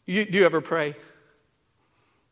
[0.08, 0.96] You, do you ever pray?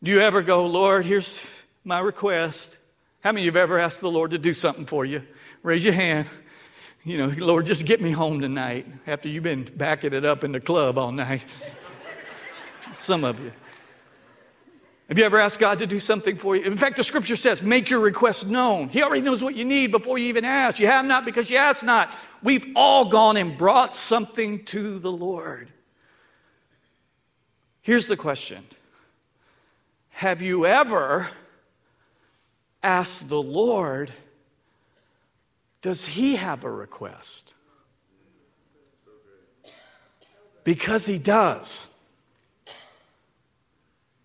[0.01, 1.39] Do you ever go, Lord, here's
[1.83, 2.77] my request?
[3.19, 5.23] How many of you have ever asked the Lord to do something for you?
[5.61, 6.27] Raise your hand.
[7.03, 10.53] You know, Lord, just get me home tonight after you've been backing it up in
[10.53, 11.43] the club all night.
[12.93, 13.51] Some of you.
[15.09, 16.63] Have you ever asked God to do something for you?
[16.63, 18.88] In fact, the scripture says, make your request known.
[18.88, 20.79] He already knows what you need before you even ask.
[20.79, 22.09] You have not because you ask not.
[22.41, 25.69] We've all gone and brought something to the Lord.
[27.85, 28.65] Here's the question
[30.09, 31.29] Have you ever
[32.81, 34.11] asked the Lord,
[35.83, 37.53] does he have a request?
[40.63, 41.87] Because he does.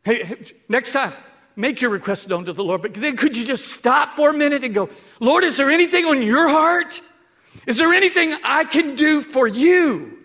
[0.05, 0.39] Hey,
[0.71, 1.13] next time,
[1.55, 2.81] make your request known to the Lord.
[2.81, 4.89] But then could you just stop for a minute and go,
[5.21, 7.03] Lord, is there anything on your heart?
[7.67, 10.17] Is there anything I can do for you?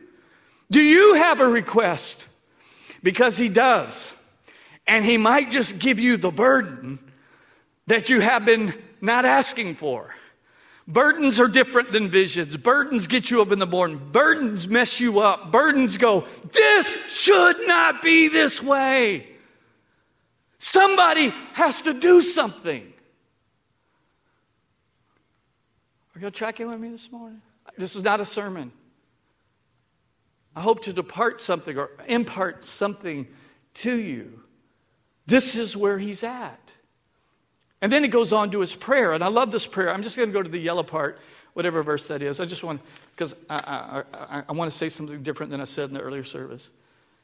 [0.71, 2.29] Do you have a request?
[3.05, 4.11] Because he does.
[4.87, 6.97] And he might just give you the burden
[7.85, 10.15] that you have been not asking for.
[10.87, 12.57] Burdens are different than visions.
[12.57, 14.01] Burdens get you up in the morning.
[14.11, 15.51] Burdens mess you up.
[15.51, 19.27] Burdens go, this should not be this way.
[20.57, 22.91] Somebody has to do something.
[26.15, 27.39] Are y'all tracking with me this morning?
[27.77, 28.71] This is not a sermon.
[30.55, 33.27] I hope to depart something or impart something
[33.75, 34.41] to you.
[35.27, 36.73] This is where he's at.
[37.81, 39.91] And then he goes on to his prayer, and I love this prayer.
[39.91, 41.19] I'm just going to go to the yellow part,
[41.53, 42.39] whatever verse that is.
[42.39, 45.65] I just want, because I, I, I, I, want to say something different than I
[45.65, 46.71] said in the earlier service.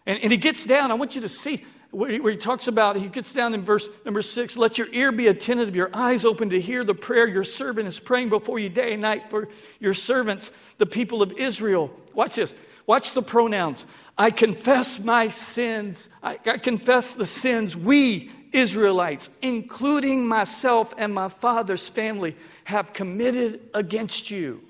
[0.05, 2.67] And, and he gets down, I want you to see where he, where he talks
[2.67, 6.25] about, he gets down in verse number six let your ear be attentive, your eyes
[6.25, 9.49] open to hear the prayer your servant is praying before you day and night for
[9.79, 11.91] your servants, the people of Israel.
[12.13, 12.55] Watch this.
[12.91, 13.85] Watch the pronouns.
[14.17, 16.09] I confess my sins.
[16.21, 23.61] I, I confess the sins we Israelites, including myself and my father's family, have committed
[23.73, 24.61] against you.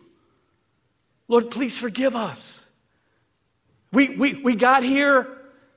[1.30, 2.68] Lord, please forgive us.
[3.92, 5.28] We, we, we got here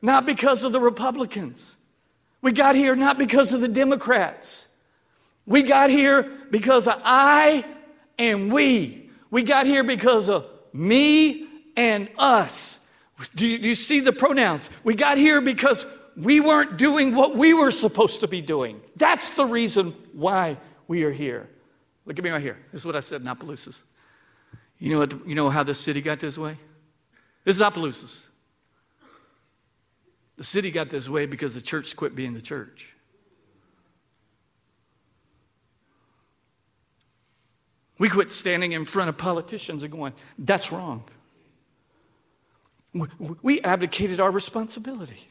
[0.03, 1.77] not because of the Republicans.
[2.43, 4.67] We got here not because of the Democrats.
[5.47, 7.65] We got here because of I
[8.19, 9.09] and we.
[9.31, 11.44] We got here because of me
[11.77, 12.81] and us.
[13.35, 14.71] Do you, do you see the pronouns?
[14.83, 18.81] We got here because we weren't doing what we were supposed to be doing.
[18.97, 21.49] That's the reason why we are here.
[22.07, 22.59] Look at me right here.
[22.73, 23.83] This is what I said in Opelousas.
[24.79, 26.59] You know, what, you know how this city got this way?
[27.45, 28.23] This is Opelousas.
[30.37, 32.93] The city got this way because the church quit being the church.
[37.99, 41.05] We quit standing in front of politicians and going, that's wrong.
[42.95, 45.29] We abdicated our responsibility.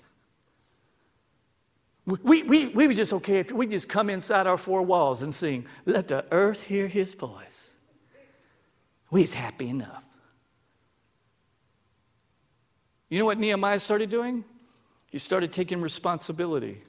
[2.06, 5.34] We, we, we were just okay if we just come inside our four walls and
[5.34, 7.72] sing, Let the earth hear his voice.
[9.10, 10.04] We's happy enough.
[13.10, 14.44] You know what Nehemiah started doing?
[15.12, 16.82] He started taking responsibility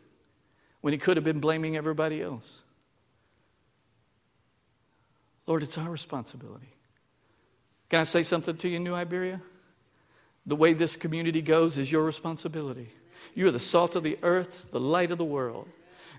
[0.80, 2.62] when he could have been blaming everybody else.
[5.46, 6.72] Lord, it's our responsibility.
[7.90, 9.42] Can I say something to you, New Iberia?
[10.46, 12.90] The way this community goes is your responsibility.
[13.34, 15.68] You are the salt of the earth, the light of the world.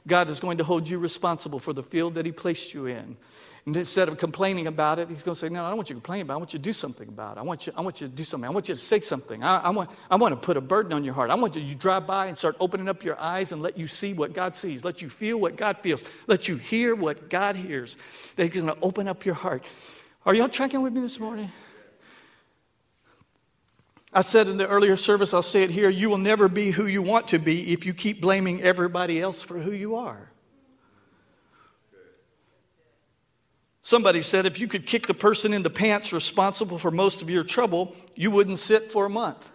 [0.07, 3.17] God is going to hold you responsible for the field that He placed you in.
[3.65, 5.95] And instead of complaining about it, He's going to say, No, I don't want you
[5.95, 6.35] to complain about it.
[6.35, 7.39] I want you to do something about it.
[7.39, 8.47] I want you, I want you to do something.
[8.47, 9.43] I want you to say something.
[9.43, 11.31] I, I, want, I want to put a burden on your heart.
[11.31, 13.88] I want you to drive by and start opening up your eyes and let you
[13.88, 14.83] see what God sees.
[14.83, 16.03] Let you feel what God feels.
[16.27, 17.97] Let you hear what God hears.
[18.35, 19.63] That He's going to open up your heart.
[20.25, 21.51] Are y'all tracking with me this morning?
[24.15, 26.86] I said in the earlier service, I'll say it here you will never be who
[26.86, 30.32] you want to be if you keep blaming everybody else for who you are.
[33.82, 37.30] Somebody said if you could kick the person in the pants responsible for most of
[37.30, 39.51] your trouble, you wouldn't sit for a month.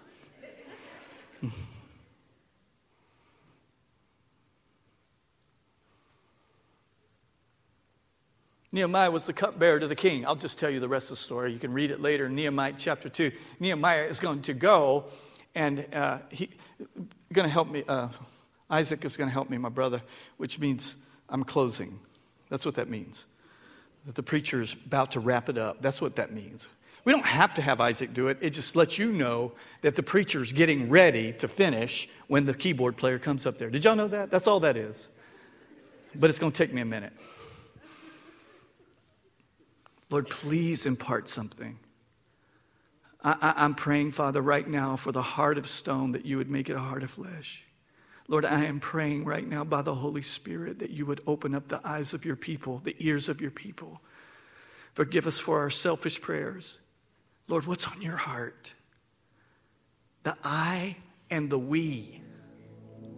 [8.72, 10.24] Nehemiah was the cupbearer to the king.
[10.24, 11.52] I'll just tell you the rest of the story.
[11.52, 13.32] You can read it later in Nehemiah chapter 2.
[13.58, 15.06] Nehemiah is going to go,
[15.56, 16.48] and uh, he's
[17.32, 17.82] going to help me.
[17.86, 18.08] Uh,
[18.70, 20.00] Isaac is going to help me, my brother,
[20.36, 20.94] which means
[21.28, 21.98] I'm closing.
[22.48, 23.24] That's what that means.
[24.06, 25.82] That the preacher is about to wrap it up.
[25.82, 26.68] That's what that means.
[27.04, 28.38] We don't have to have Isaac do it.
[28.40, 32.96] It just lets you know that the preacher's getting ready to finish when the keyboard
[32.96, 33.70] player comes up there.
[33.70, 34.30] Did y'all know that?
[34.30, 35.08] That's all that is.
[36.14, 37.12] But it's going to take me a minute.
[40.10, 41.78] Lord, please impart something.
[43.22, 46.70] I, am praying, Father, right now for the heart of stone that you would make
[46.70, 47.66] it a heart of flesh.
[48.28, 51.68] Lord, I am praying right now by the Holy Spirit that you would open up
[51.68, 54.00] the eyes of your people, the ears of your people.
[54.94, 56.80] Forgive us for our selfish prayers.
[57.48, 58.72] Lord, what's on your heart?
[60.22, 60.96] The I
[61.30, 62.22] and the we.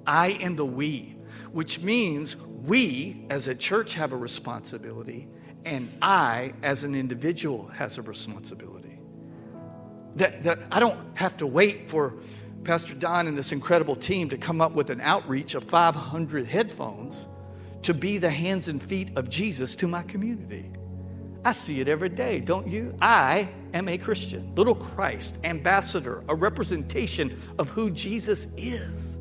[0.06, 1.16] I and the we.
[1.52, 5.28] which means we as a church have a responsibility,
[5.64, 8.98] and I as an individual has a responsibility.
[10.16, 12.14] That, that I don't have to wait for
[12.64, 17.26] Pastor Don and this incredible team to come up with an outreach of 500 headphones
[17.82, 20.70] to be the hands and feet of Jesus to my community.
[21.44, 22.94] I see it every day, don't you?
[23.00, 29.18] I am a Christian, little Christ, ambassador, a representation of who Jesus is.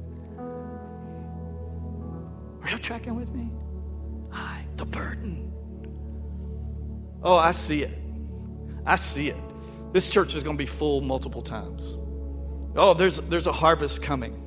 [2.61, 3.49] Are you tracking with me?
[4.31, 5.40] I, the burden.
[7.23, 7.97] Oh, I see it.
[8.85, 9.37] I see it.
[9.93, 11.95] This church is going to be full multiple times.
[12.75, 14.37] Oh, there's, there's a harvest coming.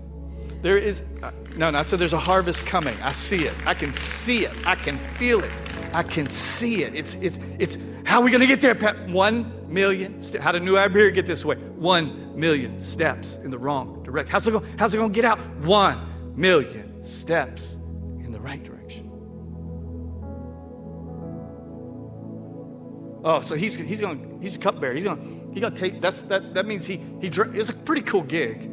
[0.62, 2.96] There is, uh, no, no, I said there's a harvest coming.
[3.02, 3.54] I see it.
[3.66, 4.66] I can see it.
[4.66, 5.52] I can feel it.
[5.92, 6.94] I can see it.
[6.94, 9.08] It's, it's, it's, how are we going to get there, Pat?
[9.08, 10.42] One million steps.
[10.42, 11.56] How did New Iberia get this way?
[11.56, 14.32] One million steps in the wrong direction.
[14.32, 15.38] How's it going, how's it going to get out?
[15.58, 18.73] One million steps in the right direction.
[23.24, 24.92] Oh, so he's, he's going, he's a cupbearer.
[24.92, 28.02] He's going, he got take that's that that means he he drink, it's a pretty
[28.02, 28.70] cool gig.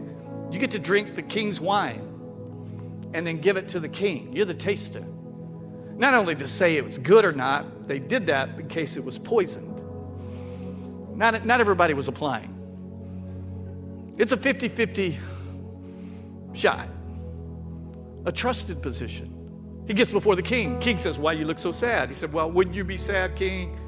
[0.51, 2.01] You get to drink the king's wine
[3.13, 4.33] and then give it to the king.
[4.35, 5.05] You're the taster.
[5.95, 9.05] Not only to say it was good or not, they did that in case it
[9.05, 9.67] was poisoned.
[11.15, 12.57] Not, not everybody was applying.
[14.17, 15.17] It's a 50 50
[16.53, 16.89] shot,
[18.25, 19.37] a trusted position.
[19.87, 20.79] He gets before the king.
[20.79, 22.09] King says, Why you look so sad?
[22.09, 23.79] He said, Well, wouldn't you be sad, king?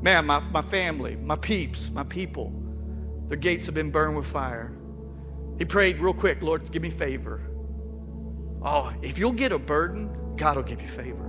[0.00, 2.52] Man, my, my family, my peeps, my people,
[3.28, 4.72] their gates have been burned with fire.
[5.58, 7.42] He prayed real quick, Lord, give me favor.
[8.62, 11.24] Oh, if you'll get a burden, God will give you favor.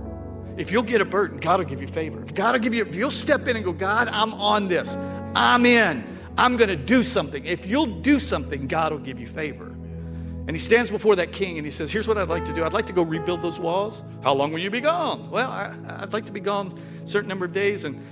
[0.56, 2.22] If you'll get a burden, God will give you favor.
[2.22, 4.96] If God will give you, if you'll step in and go, God, I'm on this.
[5.34, 6.18] I'm in.
[6.38, 7.44] I'm going to do something.
[7.44, 9.66] If you'll do something, God will give you favor.
[9.66, 12.64] And he stands before that king and he says, Here's what I'd like to do.
[12.64, 14.02] I'd like to go rebuild those walls.
[14.22, 15.30] How long will you be gone?
[15.30, 17.84] Well, I, would like to be gone a certain number of days.
[17.84, 18.04] And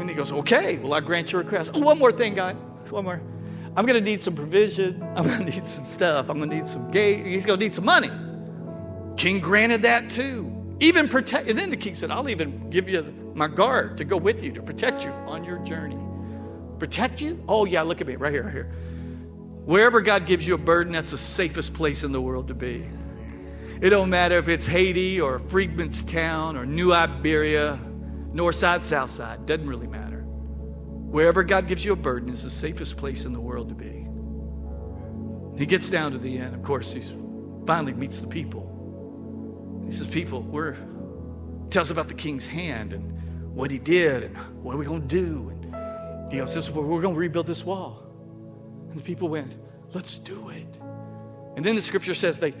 [0.00, 1.72] and he goes, Okay, well, I grant your request.
[1.74, 2.56] Oh, one more thing, God.
[2.90, 3.20] One more.
[3.76, 5.02] I'm going to need some provision.
[5.16, 6.28] I'm going to need some stuff.
[6.28, 7.26] I'm going to need some gate.
[7.26, 8.10] He's going to need some money.
[9.16, 10.52] King granted that too.
[10.80, 11.48] Even protect.
[11.48, 13.02] And then the king said, I'll even give you
[13.34, 15.98] my guard to go with you to protect you on your journey.
[16.78, 17.42] Protect you?
[17.48, 18.72] Oh, yeah, look at me right here, right here.
[19.64, 22.88] Wherever God gives you a burden, that's the safest place in the world to be.
[23.80, 27.78] It don't matter if it's Haiti or Freedman's Town or New Iberia
[28.32, 30.22] north side, south side, doesn't really matter.
[30.22, 34.06] Wherever God gives you a burden is the safest place in the world to be.
[35.58, 36.54] He gets down to the end.
[36.54, 37.02] Of course, he
[37.66, 39.84] finally meets the people.
[39.86, 40.76] He says, People, we're
[41.70, 45.08] tells about the king's hand and what he did and what are we going to
[45.08, 45.48] do.
[45.50, 48.02] And he goes, this, We're going to rebuild this wall.
[48.90, 49.54] And the people went,
[49.92, 50.78] Let's do it.
[51.56, 52.54] And then the scripture says they,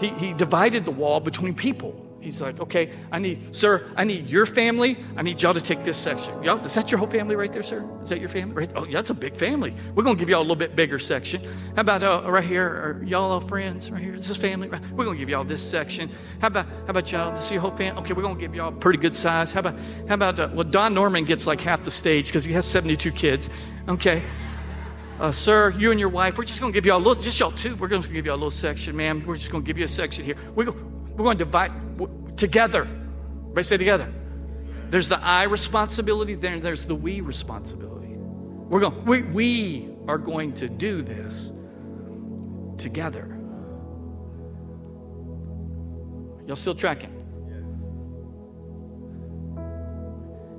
[0.00, 2.03] he, he divided the wall between people.
[2.24, 4.96] He's like, okay, I need, sir, I need your family.
[5.14, 6.42] I need y'all to take this section.
[6.42, 7.86] Y'all, is that your whole family right there, sir?
[8.02, 8.54] Is that your family?
[8.54, 8.72] Right?
[8.74, 9.74] Oh, yeah, that's a big family.
[9.94, 11.42] We're going to give y'all a little bit bigger section.
[11.74, 12.66] How about uh, right here?
[12.66, 14.16] Are y'all all friends right here?
[14.16, 14.68] This is family.
[14.68, 14.80] Right?
[14.92, 16.10] We're going to give y'all this section.
[16.40, 17.30] How about, how about y'all?
[17.32, 18.00] This is your whole family.
[18.00, 19.52] Okay, we're going to give y'all a pretty good size.
[19.52, 22.54] How about, how about, uh, well, Don Norman gets like half the stage because he
[22.54, 23.50] has 72 kids.
[23.86, 24.22] Okay.
[25.20, 27.38] Uh, sir, you and your wife, we're just going to give y'all a little, just
[27.38, 29.22] y'all two, we're going to give y'all a little section, ma'am.
[29.24, 30.34] We're just going to give you a section here.
[30.56, 30.72] We're,
[31.16, 31.72] we're going to divide
[32.36, 32.82] together.
[32.82, 34.12] Everybody say together.
[34.90, 38.14] There's the I responsibility, then there's the we responsibility.
[38.16, 41.52] We're going, we, we are going to do this
[42.78, 43.26] together.
[46.46, 47.10] Y'all still tracking?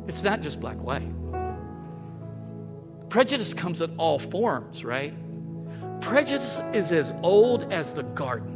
[0.07, 1.11] It's not just black white.
[3.09, 5.13] Prejudice comes in all forms, right?
[6.01, 8.54] Prejudice is as old as the garden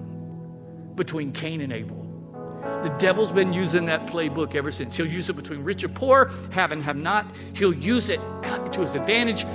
[0.99, 2.05] between Cain and Abel.
[2.83, 4.95] The devil's been using that playbook ever since.
[4.95, 7.31] He'll use it between rich and poor, have and have not.
[7.53, 8.19] He'll use it
[8.73, 9.45] to his advantage.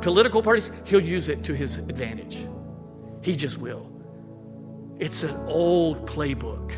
[0.00, 2.46] Political parties, he'll use it to his advantage.
[3.22, 3.90] He just will.
[5.00, 6.72] It's an old playbook.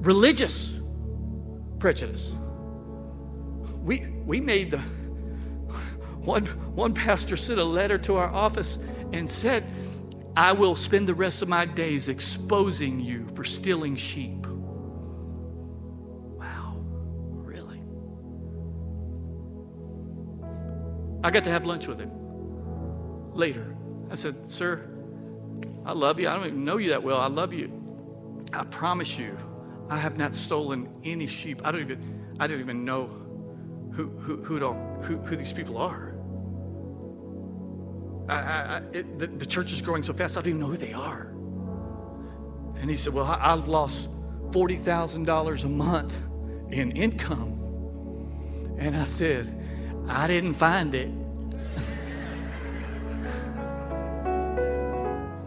[0.00, 0.72] Religious
[1.78, 2.34] prejudice.
[3.82, 4.78] We, we made the
[6.24, 8.78] one, one pastor sent a letter to our office
[9.12, 9.64] and said,
[10.36, 14.46] I will spend the rest of my days exposing you for stealing sheep.
[16.38, 16.76] Wow,
[17.32, 17.82] really?
[21.22, 22.10] I got to have lunch with him
[23.34, 23.76] later.
[24.10, 24.88] I said, Sir,
[25.84, 26.28] I love you.
[26.28, 27.20] I don't even know you that well.
[27.20, 27.70] I love you.
[28.54, 29.36] I promise you,
[29.90, 31.60] I have not stolen any sheep.
[31.64, 33.06] I don't even, I don't even know
[33.92, 34.58] who, who, who,
[35.02, 36.11] who, who these people are.
[38.28, 40.76] I, I, it, the, the church is growing so fast, I don't even know who
[40.76, 41.32] they are.
[42.80, 44.08] And he said, Well, I've lost
[44.50, 46.20] $40,000 a month
[46.70, 47.58] in income.
[48.78, 49.58] And I said,
[50.08, 51.08] I didn't find it.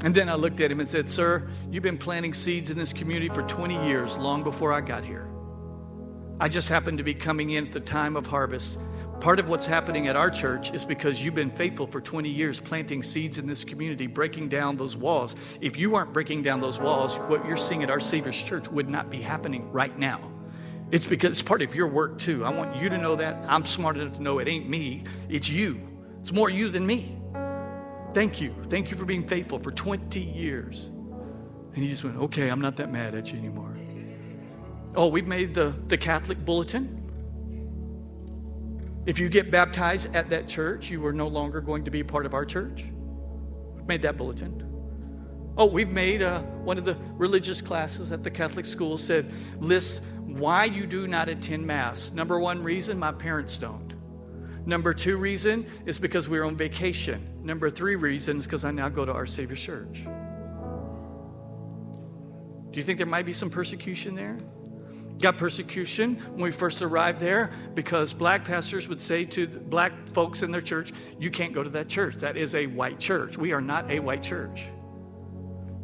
[0.03, 2.93] and then I looked at him and said, Sir, you've been planting seeds in this
[2.93, 5.27] community for 20 years, long before I got here.
[6.39, 8.79] I just happened to be coming in at the time of harvest.
[9.19, 12.59] Part of what's happening at our church is because you've been faithful for 20 years,
[12.59, 15.35] planting seeds in this community, breaking down those walls.
[15.61, 18.89] If you weren't breaking down those walls, what you're seeing at our Savior's church would
[18.89, 20.19] not be happening right now.
[20.91, 22.45] It's because it's part of your work too.
[22.45, 23.37] I want you to know that.
[23.47, 25.81] I'm smart enough to know it ain't me, it's you.
[26.21, 27.17] It's more you than me.
[28.13, 28.53] Thank you.
[28.69, 30.85] Thank you for being faithful for 20 years.
[31.73, 33.75] And he just went, okay, I'm not that mad at you anymore.
[34.95, 37.04] Oh, we've made the, the Catholic bulletin.
[39.05, 42.05] If you get baptized at that church, you are no longer going to be a
[42.05, 42.85] part of our church.
[43.75, 44.63] We've made that bulletin.
[45.57, 50.01] Oh, we've made uh, one of the religious classes at the Catholic school said lists
[50.25, 52.11] why you do not attend Mass.
[52.11, 53.93] Number one reason, my parents don't.
[54.65, 57.41] Number two reason is because we're on vacation.
[57.43, 60.03] Number three reason is because I now go to our Savior's church.
[62.71, 64.39] Do you think there might be some persecution there?
[65.19, 70.43] Got persecution when we first arrived there because black pastors would say to black folks
[70.43, 72.15] in their church, You can't go to that church.
[72.17, 73.37] That is a white church.
[73.37, 74.67] We are not a white church.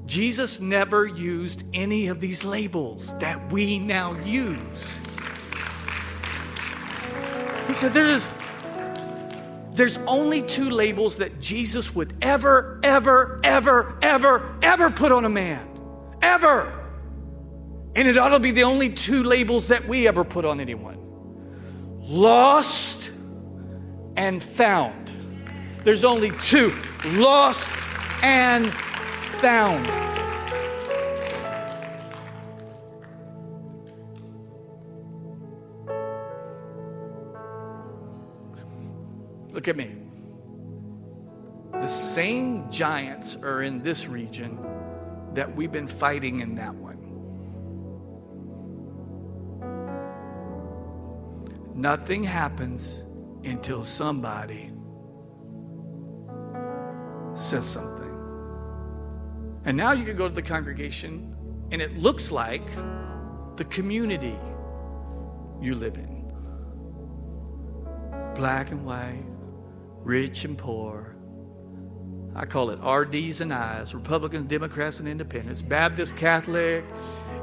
[0.06, 4.98] Jesus never used any of these labels that we now use.
[7.68, 8.28] He said, There's
[9.74, 15.30] there's only two labels that Jesus would ever, ever, ever, ever, ever put on a
[15.30, 15.66] man.
[16.22, 16.81] Ever.
[17.96, 20.98] And it ought to be the only two labels that we ever put on anyone
[22.12, 23.10] lost
[24.18, 25.12] and found.
[25.84, 26.76] There's only two
[27.06, 27.72] lost
[28.22, 28.72] and
[29.40, 29.88] found.
[39.52, 39.96] Look at me.
[41.72, 44.60] The same giants are in this region
[45.34, 47.01] that we've been fighting in that one.
[51.76, 53.02] Nothing happens
[53.44, 54.72] until somebody
[57.34, 58.02] says something.
[59.66, 61.36] And now you can go to the congregation,
[61.72, 62.68] and it looks like
[63.58, 64.38] the community
[65.62, 66.22] you live in
[68.36, 69.24] black and white,
[70.04, 71.16] rich and poor.
[72.34, 76.86] I call it RDs and I's Republicans, Democrats, and Independents, Baptist, Catholic,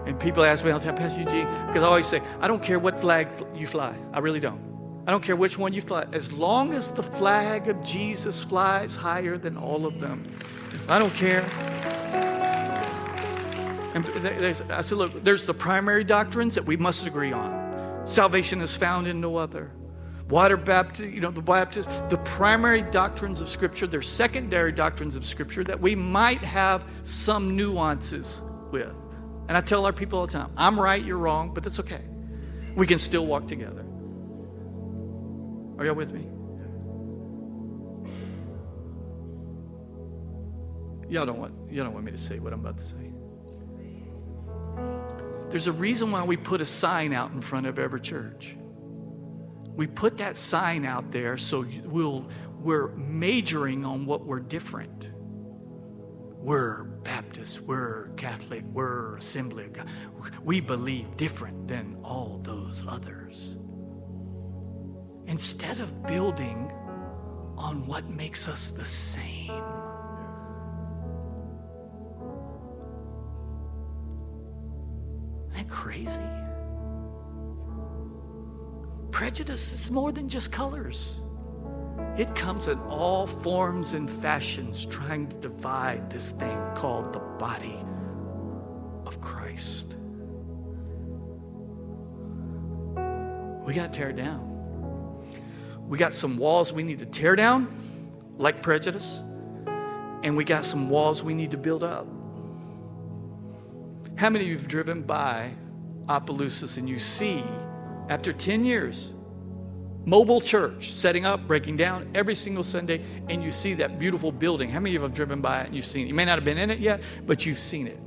[0.08, 2.62] and people ask me all the time, Pastor Eugene, because I always say, I don't
[2.62, 3.94] care what flag you fly.
[4.14, 4.58] I really don't.
[5.06, 6.06] I don't care which one you fly.
[6.12, 10.24] As long as the flag of Jesus flies higher than all of them,
[10.88, 11.42] I don't care.
[13.94, 18.06] And I said, look, there's the primary doctrines that we must agree on.
[18.06, 19.72] Salvation is found in no other.
[20.30, 25.26] Water baptism, you know, the baptism, the primary doctrines of Scripture, there's secondary doctrines of
[25.26, 28.40] Scripture that we might have some nuances
[28.70, 28.94] with.
[29.48, 32.02] And I tell our people all the time I'm right, you're wrong, but that's okay.
[32.76, 33.84] We can still walk together.
[35.78, 36.26] Are y'all with me?
[41.08, 43.12] Y'all don't want y'all don't want me to say what I'm about to say.
[45.50, 48.56] There's a reason why we put a sign out in front of every church.
[49.74, 52.28] We put that sign out there so we'll,
[52.60, 55.08] we're majoring on what we're different.
[56.40, 59.88] We're Baptist, we're Catholic, we're Assembly of God.
[60.44, 63.56] We believe different than all those others.
[65.26, 66.72] Instead of building
[67.56, 69.50] on what makes us the same.
[75.50, 76.20] Isn't that crazy?
[79.10, 81.20] Prejudice is more than just colors.
[82.18, 87.78] It comes in all forms and fashions, trying to divide this thing called the body
[89.06, 89.94] of Christ.
[93.64, 94.46] We got to tear it down.
[95.86, 97.68] We got some walls we need to tear down,
[98.36, 99.22] like prejudice,
[100.24, 102.08] and we got some walls we need to build up.
[104.16, 105.52] How many of you have driven by
[106.08, 107.44] Opelousas and you see,
[108.08, 109.12] after 10 years,
[110.04, 114.70] mobile church setting up, breaking down every single Sunday, and you see that beautiful building.
[114.70, 116.08] How many of you have driven by it and you've seen it?
[116.08, 117.98] You may not have been in it yet, but you've seen it.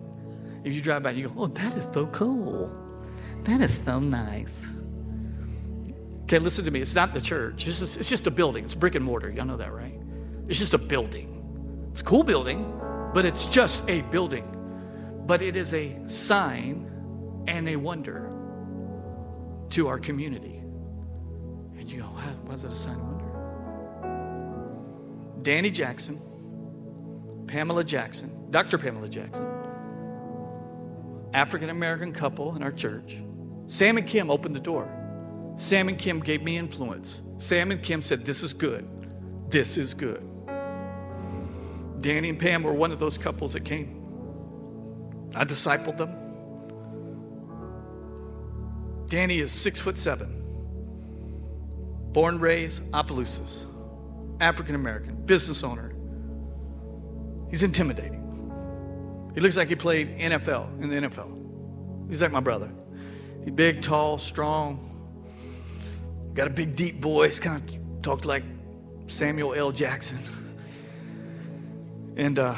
[0.64, 2.72] If you drive by, you go, oh, that is so cool.
[3.44, 4.48] That is so nice.
[6.24, 6.82] Okay, listen to me.
[6.82, 7.68] It's not the church.
[7.68, 8.64] It's just, it's just a building.
[8.64, 9.30] It's brick and mortar.
[9.30, 10.00] Y'all know that, right?
[10.48, 11.90] It's just a building.
[11.92, 12.80] It's a cool building,
[13.14, 14.46] but it's just a building.
[15.26, 16.86] but it is a sign
[17.48, 18.30] and a wonder
[19.70, 20.51] to our community.
[21.92, 23.26] You go, why is it a sign and wonder?
[25.42, 26.22] Danny Jackson,
[27.48, 28.78] Pamela Jackson, Dr.
[28.78, 29.46] Pamela Jackson,
[31.34, 33.22] African American couple in our church.
[33.68, 34.90] Sam and Kim opened the door.
[35.58, 37.20] Sam and Kim gave me influence.
[37.40, 38.88] Sam and Kim said, This is good.
[39.50, 40.26] This is good.
[42.00, 43.98] Danny and Pam were one of those couples that came.
[45.36, 46.16] I discipled them.
[49.08, 50.41] Danny is six foot seven,
[52.14, 53.66] born, raised, Opelousas,
[54.40, 55.94] African American, business owner.
[57.50, 58.22] He's intimidating.
[59.34, 62.10] He looks like he played NFL in the NFL.
[62.10, 62.72] He's like my brother.
[63.44, 64.92] He's big, tall, strong,
[66.34, 68.44] got a big, deep voice, kind of talked like
[69.08, 69.72] Samuel L.
[69.72, 70.20] Jackson.
[72.18, 72.56] And uh,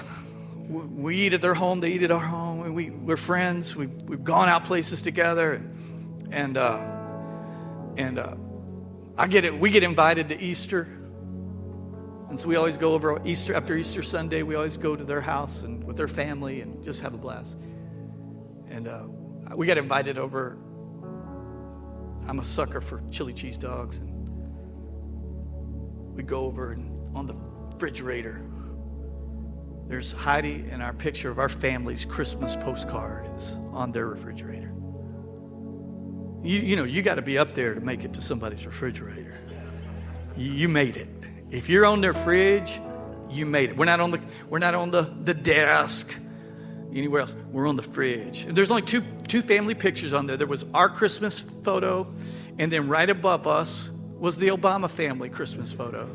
[0.68, 3.76] we eat at their home, they eat at our home, and we, we're friends.
[3.76, 5.54] We, we've gone out places together.
[5.54, 6.82] And, and, uh,
[7.98, 8.36] and uh,
[9.16, 10.88] I get it, we get invited to Easter.
[12.30, 15.22] And so we always go over Easter, after Easter Sunday, we always go to their
[15.22, 17.56] house and with their family and just have a blast.
[18.70, 19.04] And uh,
[19.56, 20.58] we got invited over.
[22.28, 23.98] I'm a sucker for chili cheese dogs.
[23.98, 24.28] And
[26.16, 27.36] we go over and on the
[27.72, 28.42] refrigerator,
[29.88, 34.74] there's Heidi and our picture of our family's Christmas postcard is on their refrigerator.
[36.44, 39.34] You, you know, you got to be up there to make it to somebody's refrigerator.
[40.36, 41.08] You, you made it.
[41.52, 42.80] If you're on their fridge,
[43.30, 43.78] you made it.
[43.78, 46.14] We're not on the, we're not on the, the desk
[46.94, 47.36] anywhere else.
[47.52, 48.46] We're on the fridge.
[48.46, 50.36] There's only two, two family pictures on there.
[50.36, 52.14] There was our Christmas photo,
[52.58, 56.10] and then right above us was the Obama family Christmas photo.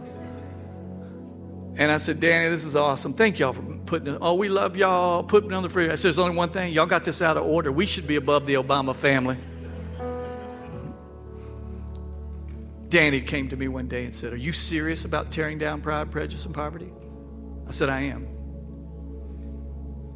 [1.76, 3.14] And I said, Danny, this is awesome.
[3.14, 4.18] Thank y'all for putting it.
[4.20, 5.22] Oh, we love y'all.
[5.22, 5.92] Putting it on the fridge.
[5.92, 6.72] I said, there's only one thing.
[6.72, 7.70] Y'all got this out of order.
[7.70, 9.36] We should be above the Obama family.
[12.88, 16.10] Danny came to me one day and said, Are you serious about tearing down pride,
[16.10, 16.90] prejudice, and poverty?
[17.66, 18.26] I said, I am.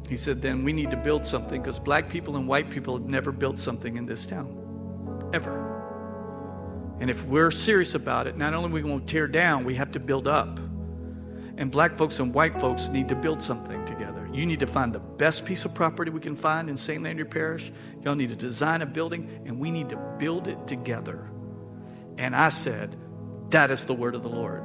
[0.09, 3.07] He said, Then we need to build something because black people and white people have
[3.07, 5.29] never built something in this town.
[5.33, 5.69] Ever.
[6.99, 9.75] And if we're serious about it, not only are we going to tear down, we
[9.75, 10.59] have to build up.
[11.57, 14.27] And black folks and white folks need to build something together.
[14.33, 17.03] You need to find the best piece of property we can find in St.
[17.03, 17.71] Landry Parish.
[18.01, 21.29] Y'all need to design a building, and we need to build it together.
[22.17, 22.95] And I said,
[23.49, 24.63] That is the word of the Lord.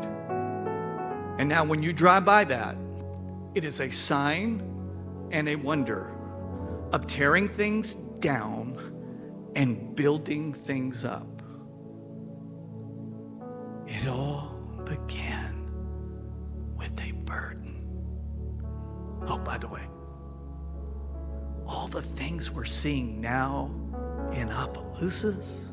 [1.39, 2.77] And now, when you drive by that,
[3.55, 4.63] it is a sign
[5.31, 6.11] and a wonder
[6.93, 11.43] of tearing things down and building things up.
[13.87, 15.71] It all began
[16.77, 17.85] with a burden.
[19.27, 19.87] Oh, by the way,
[21.67, 23.71] all the things we're seeing now
[24.33, 25.68] in Opelousas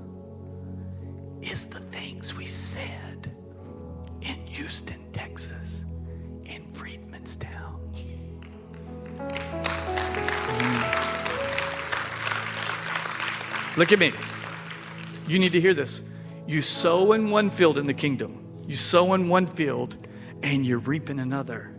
[1.46, 3.32] is the things we said
[4.22, 5.86] in Houston, Texas,
[6.44, 7.80] in Freedmanstown.
[13.78, 14.12] Look at me.
[15.28, 16.02] You need to hear this.
[16.48, 19.98] You sow in one field in the kingdom, you sow in one field,
[20.42, 21.75] and you're reaping another.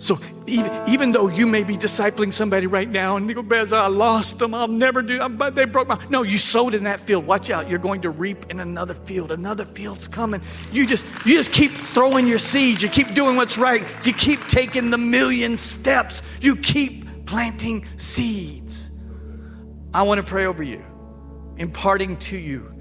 [0.00, 3.70] So even, even though you may be discipling somebody right now and you go, Bez,
[3.70, 6.02] I lost them, I'll never do, but they broke my.
[6.08, 7.26] No, you sowed in that field.
[7.26, 9.30] Watch out, you're going to reap in another field.
[9.30, 10.40] Another field's coming.
[10.72, 12.82] You just you just keep throwing your seeds.
[12.82, 13.86] You keep doing what's right.
[14.02, 16.22] You keep taking the million steps.
[16.40, 18.88] You keep planting seeds.
[19.92, 20.82] I want to pray over you,
[21.58, 22.72] imparting to you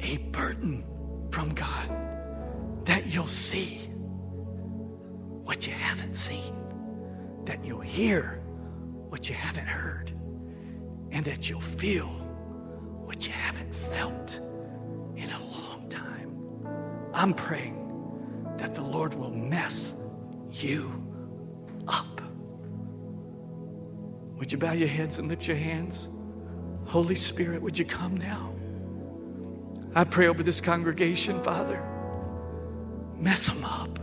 [0.00, 0.86] a burden
[1.30, 3.76] from God that you'll see
[5.44, 6.61] what you haven't seen
[7.44, 8.40] that you'll hear
[9.08, 10.10] what you haven't heard,
[11.10, 12.08] and that you'll feel
[13.04, 14.40] what you haven't felt
[15.16, 16.36] in a long time.
[17.12, 17.78] I'm praying
[18.56, 19.94] that the Lord will mess
[20.50, 20.90] you
[21.88, 22.20] up.
[24.36, 26.08] Would you bow your heads and lift your hands?
[26.86, 28.52] Holy Spirit, would you come now?
[29.94, 31.82] I pray over this congregation, Father.
[33.18, 33.98] Mess them up.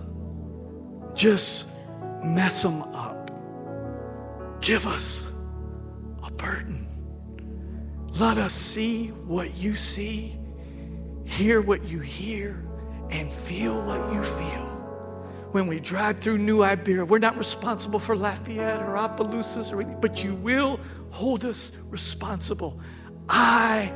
[1.16, 1.70] Just
[2.24, 3.09] mess them up.
[4.62, 5.32] Give us
[6.24, 6.88] a burden.
[8.20, 10.38] Let us see what you see,
[11.26, 12.66] hear what you hear,
[13.10, 14.66] and feel what you feel.
[15.52, 20.02] When we drive through New Iberia, we're not responsible for Lafayette or Opelousas, or anything,
[20.02, 20.80] but you will
[21.12, 22.80] hold us responsible.
[23.30, 23.94] I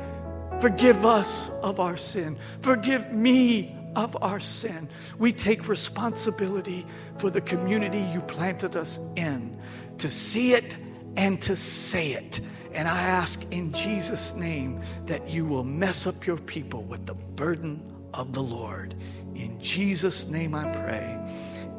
[0.60, 2.38] forgive us of our sin.
[2.62, 4.88] Forgive me of our sin.
[5.18, 6.86] We take responsibility
[7.18, 9.60] for the community you planted us in
[9.98, 10.76] to see it
[11.16, 12.40] and to say it.
[12.72, 17.14] And I ask in Jesus' name that you will mess up your people with the
[17.14, 17.80] burden
[18.12, 18.94] of the Lord.
[19.34, 21.18] In Jesus' name I pray.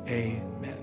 [0.08, 0.75] Amen.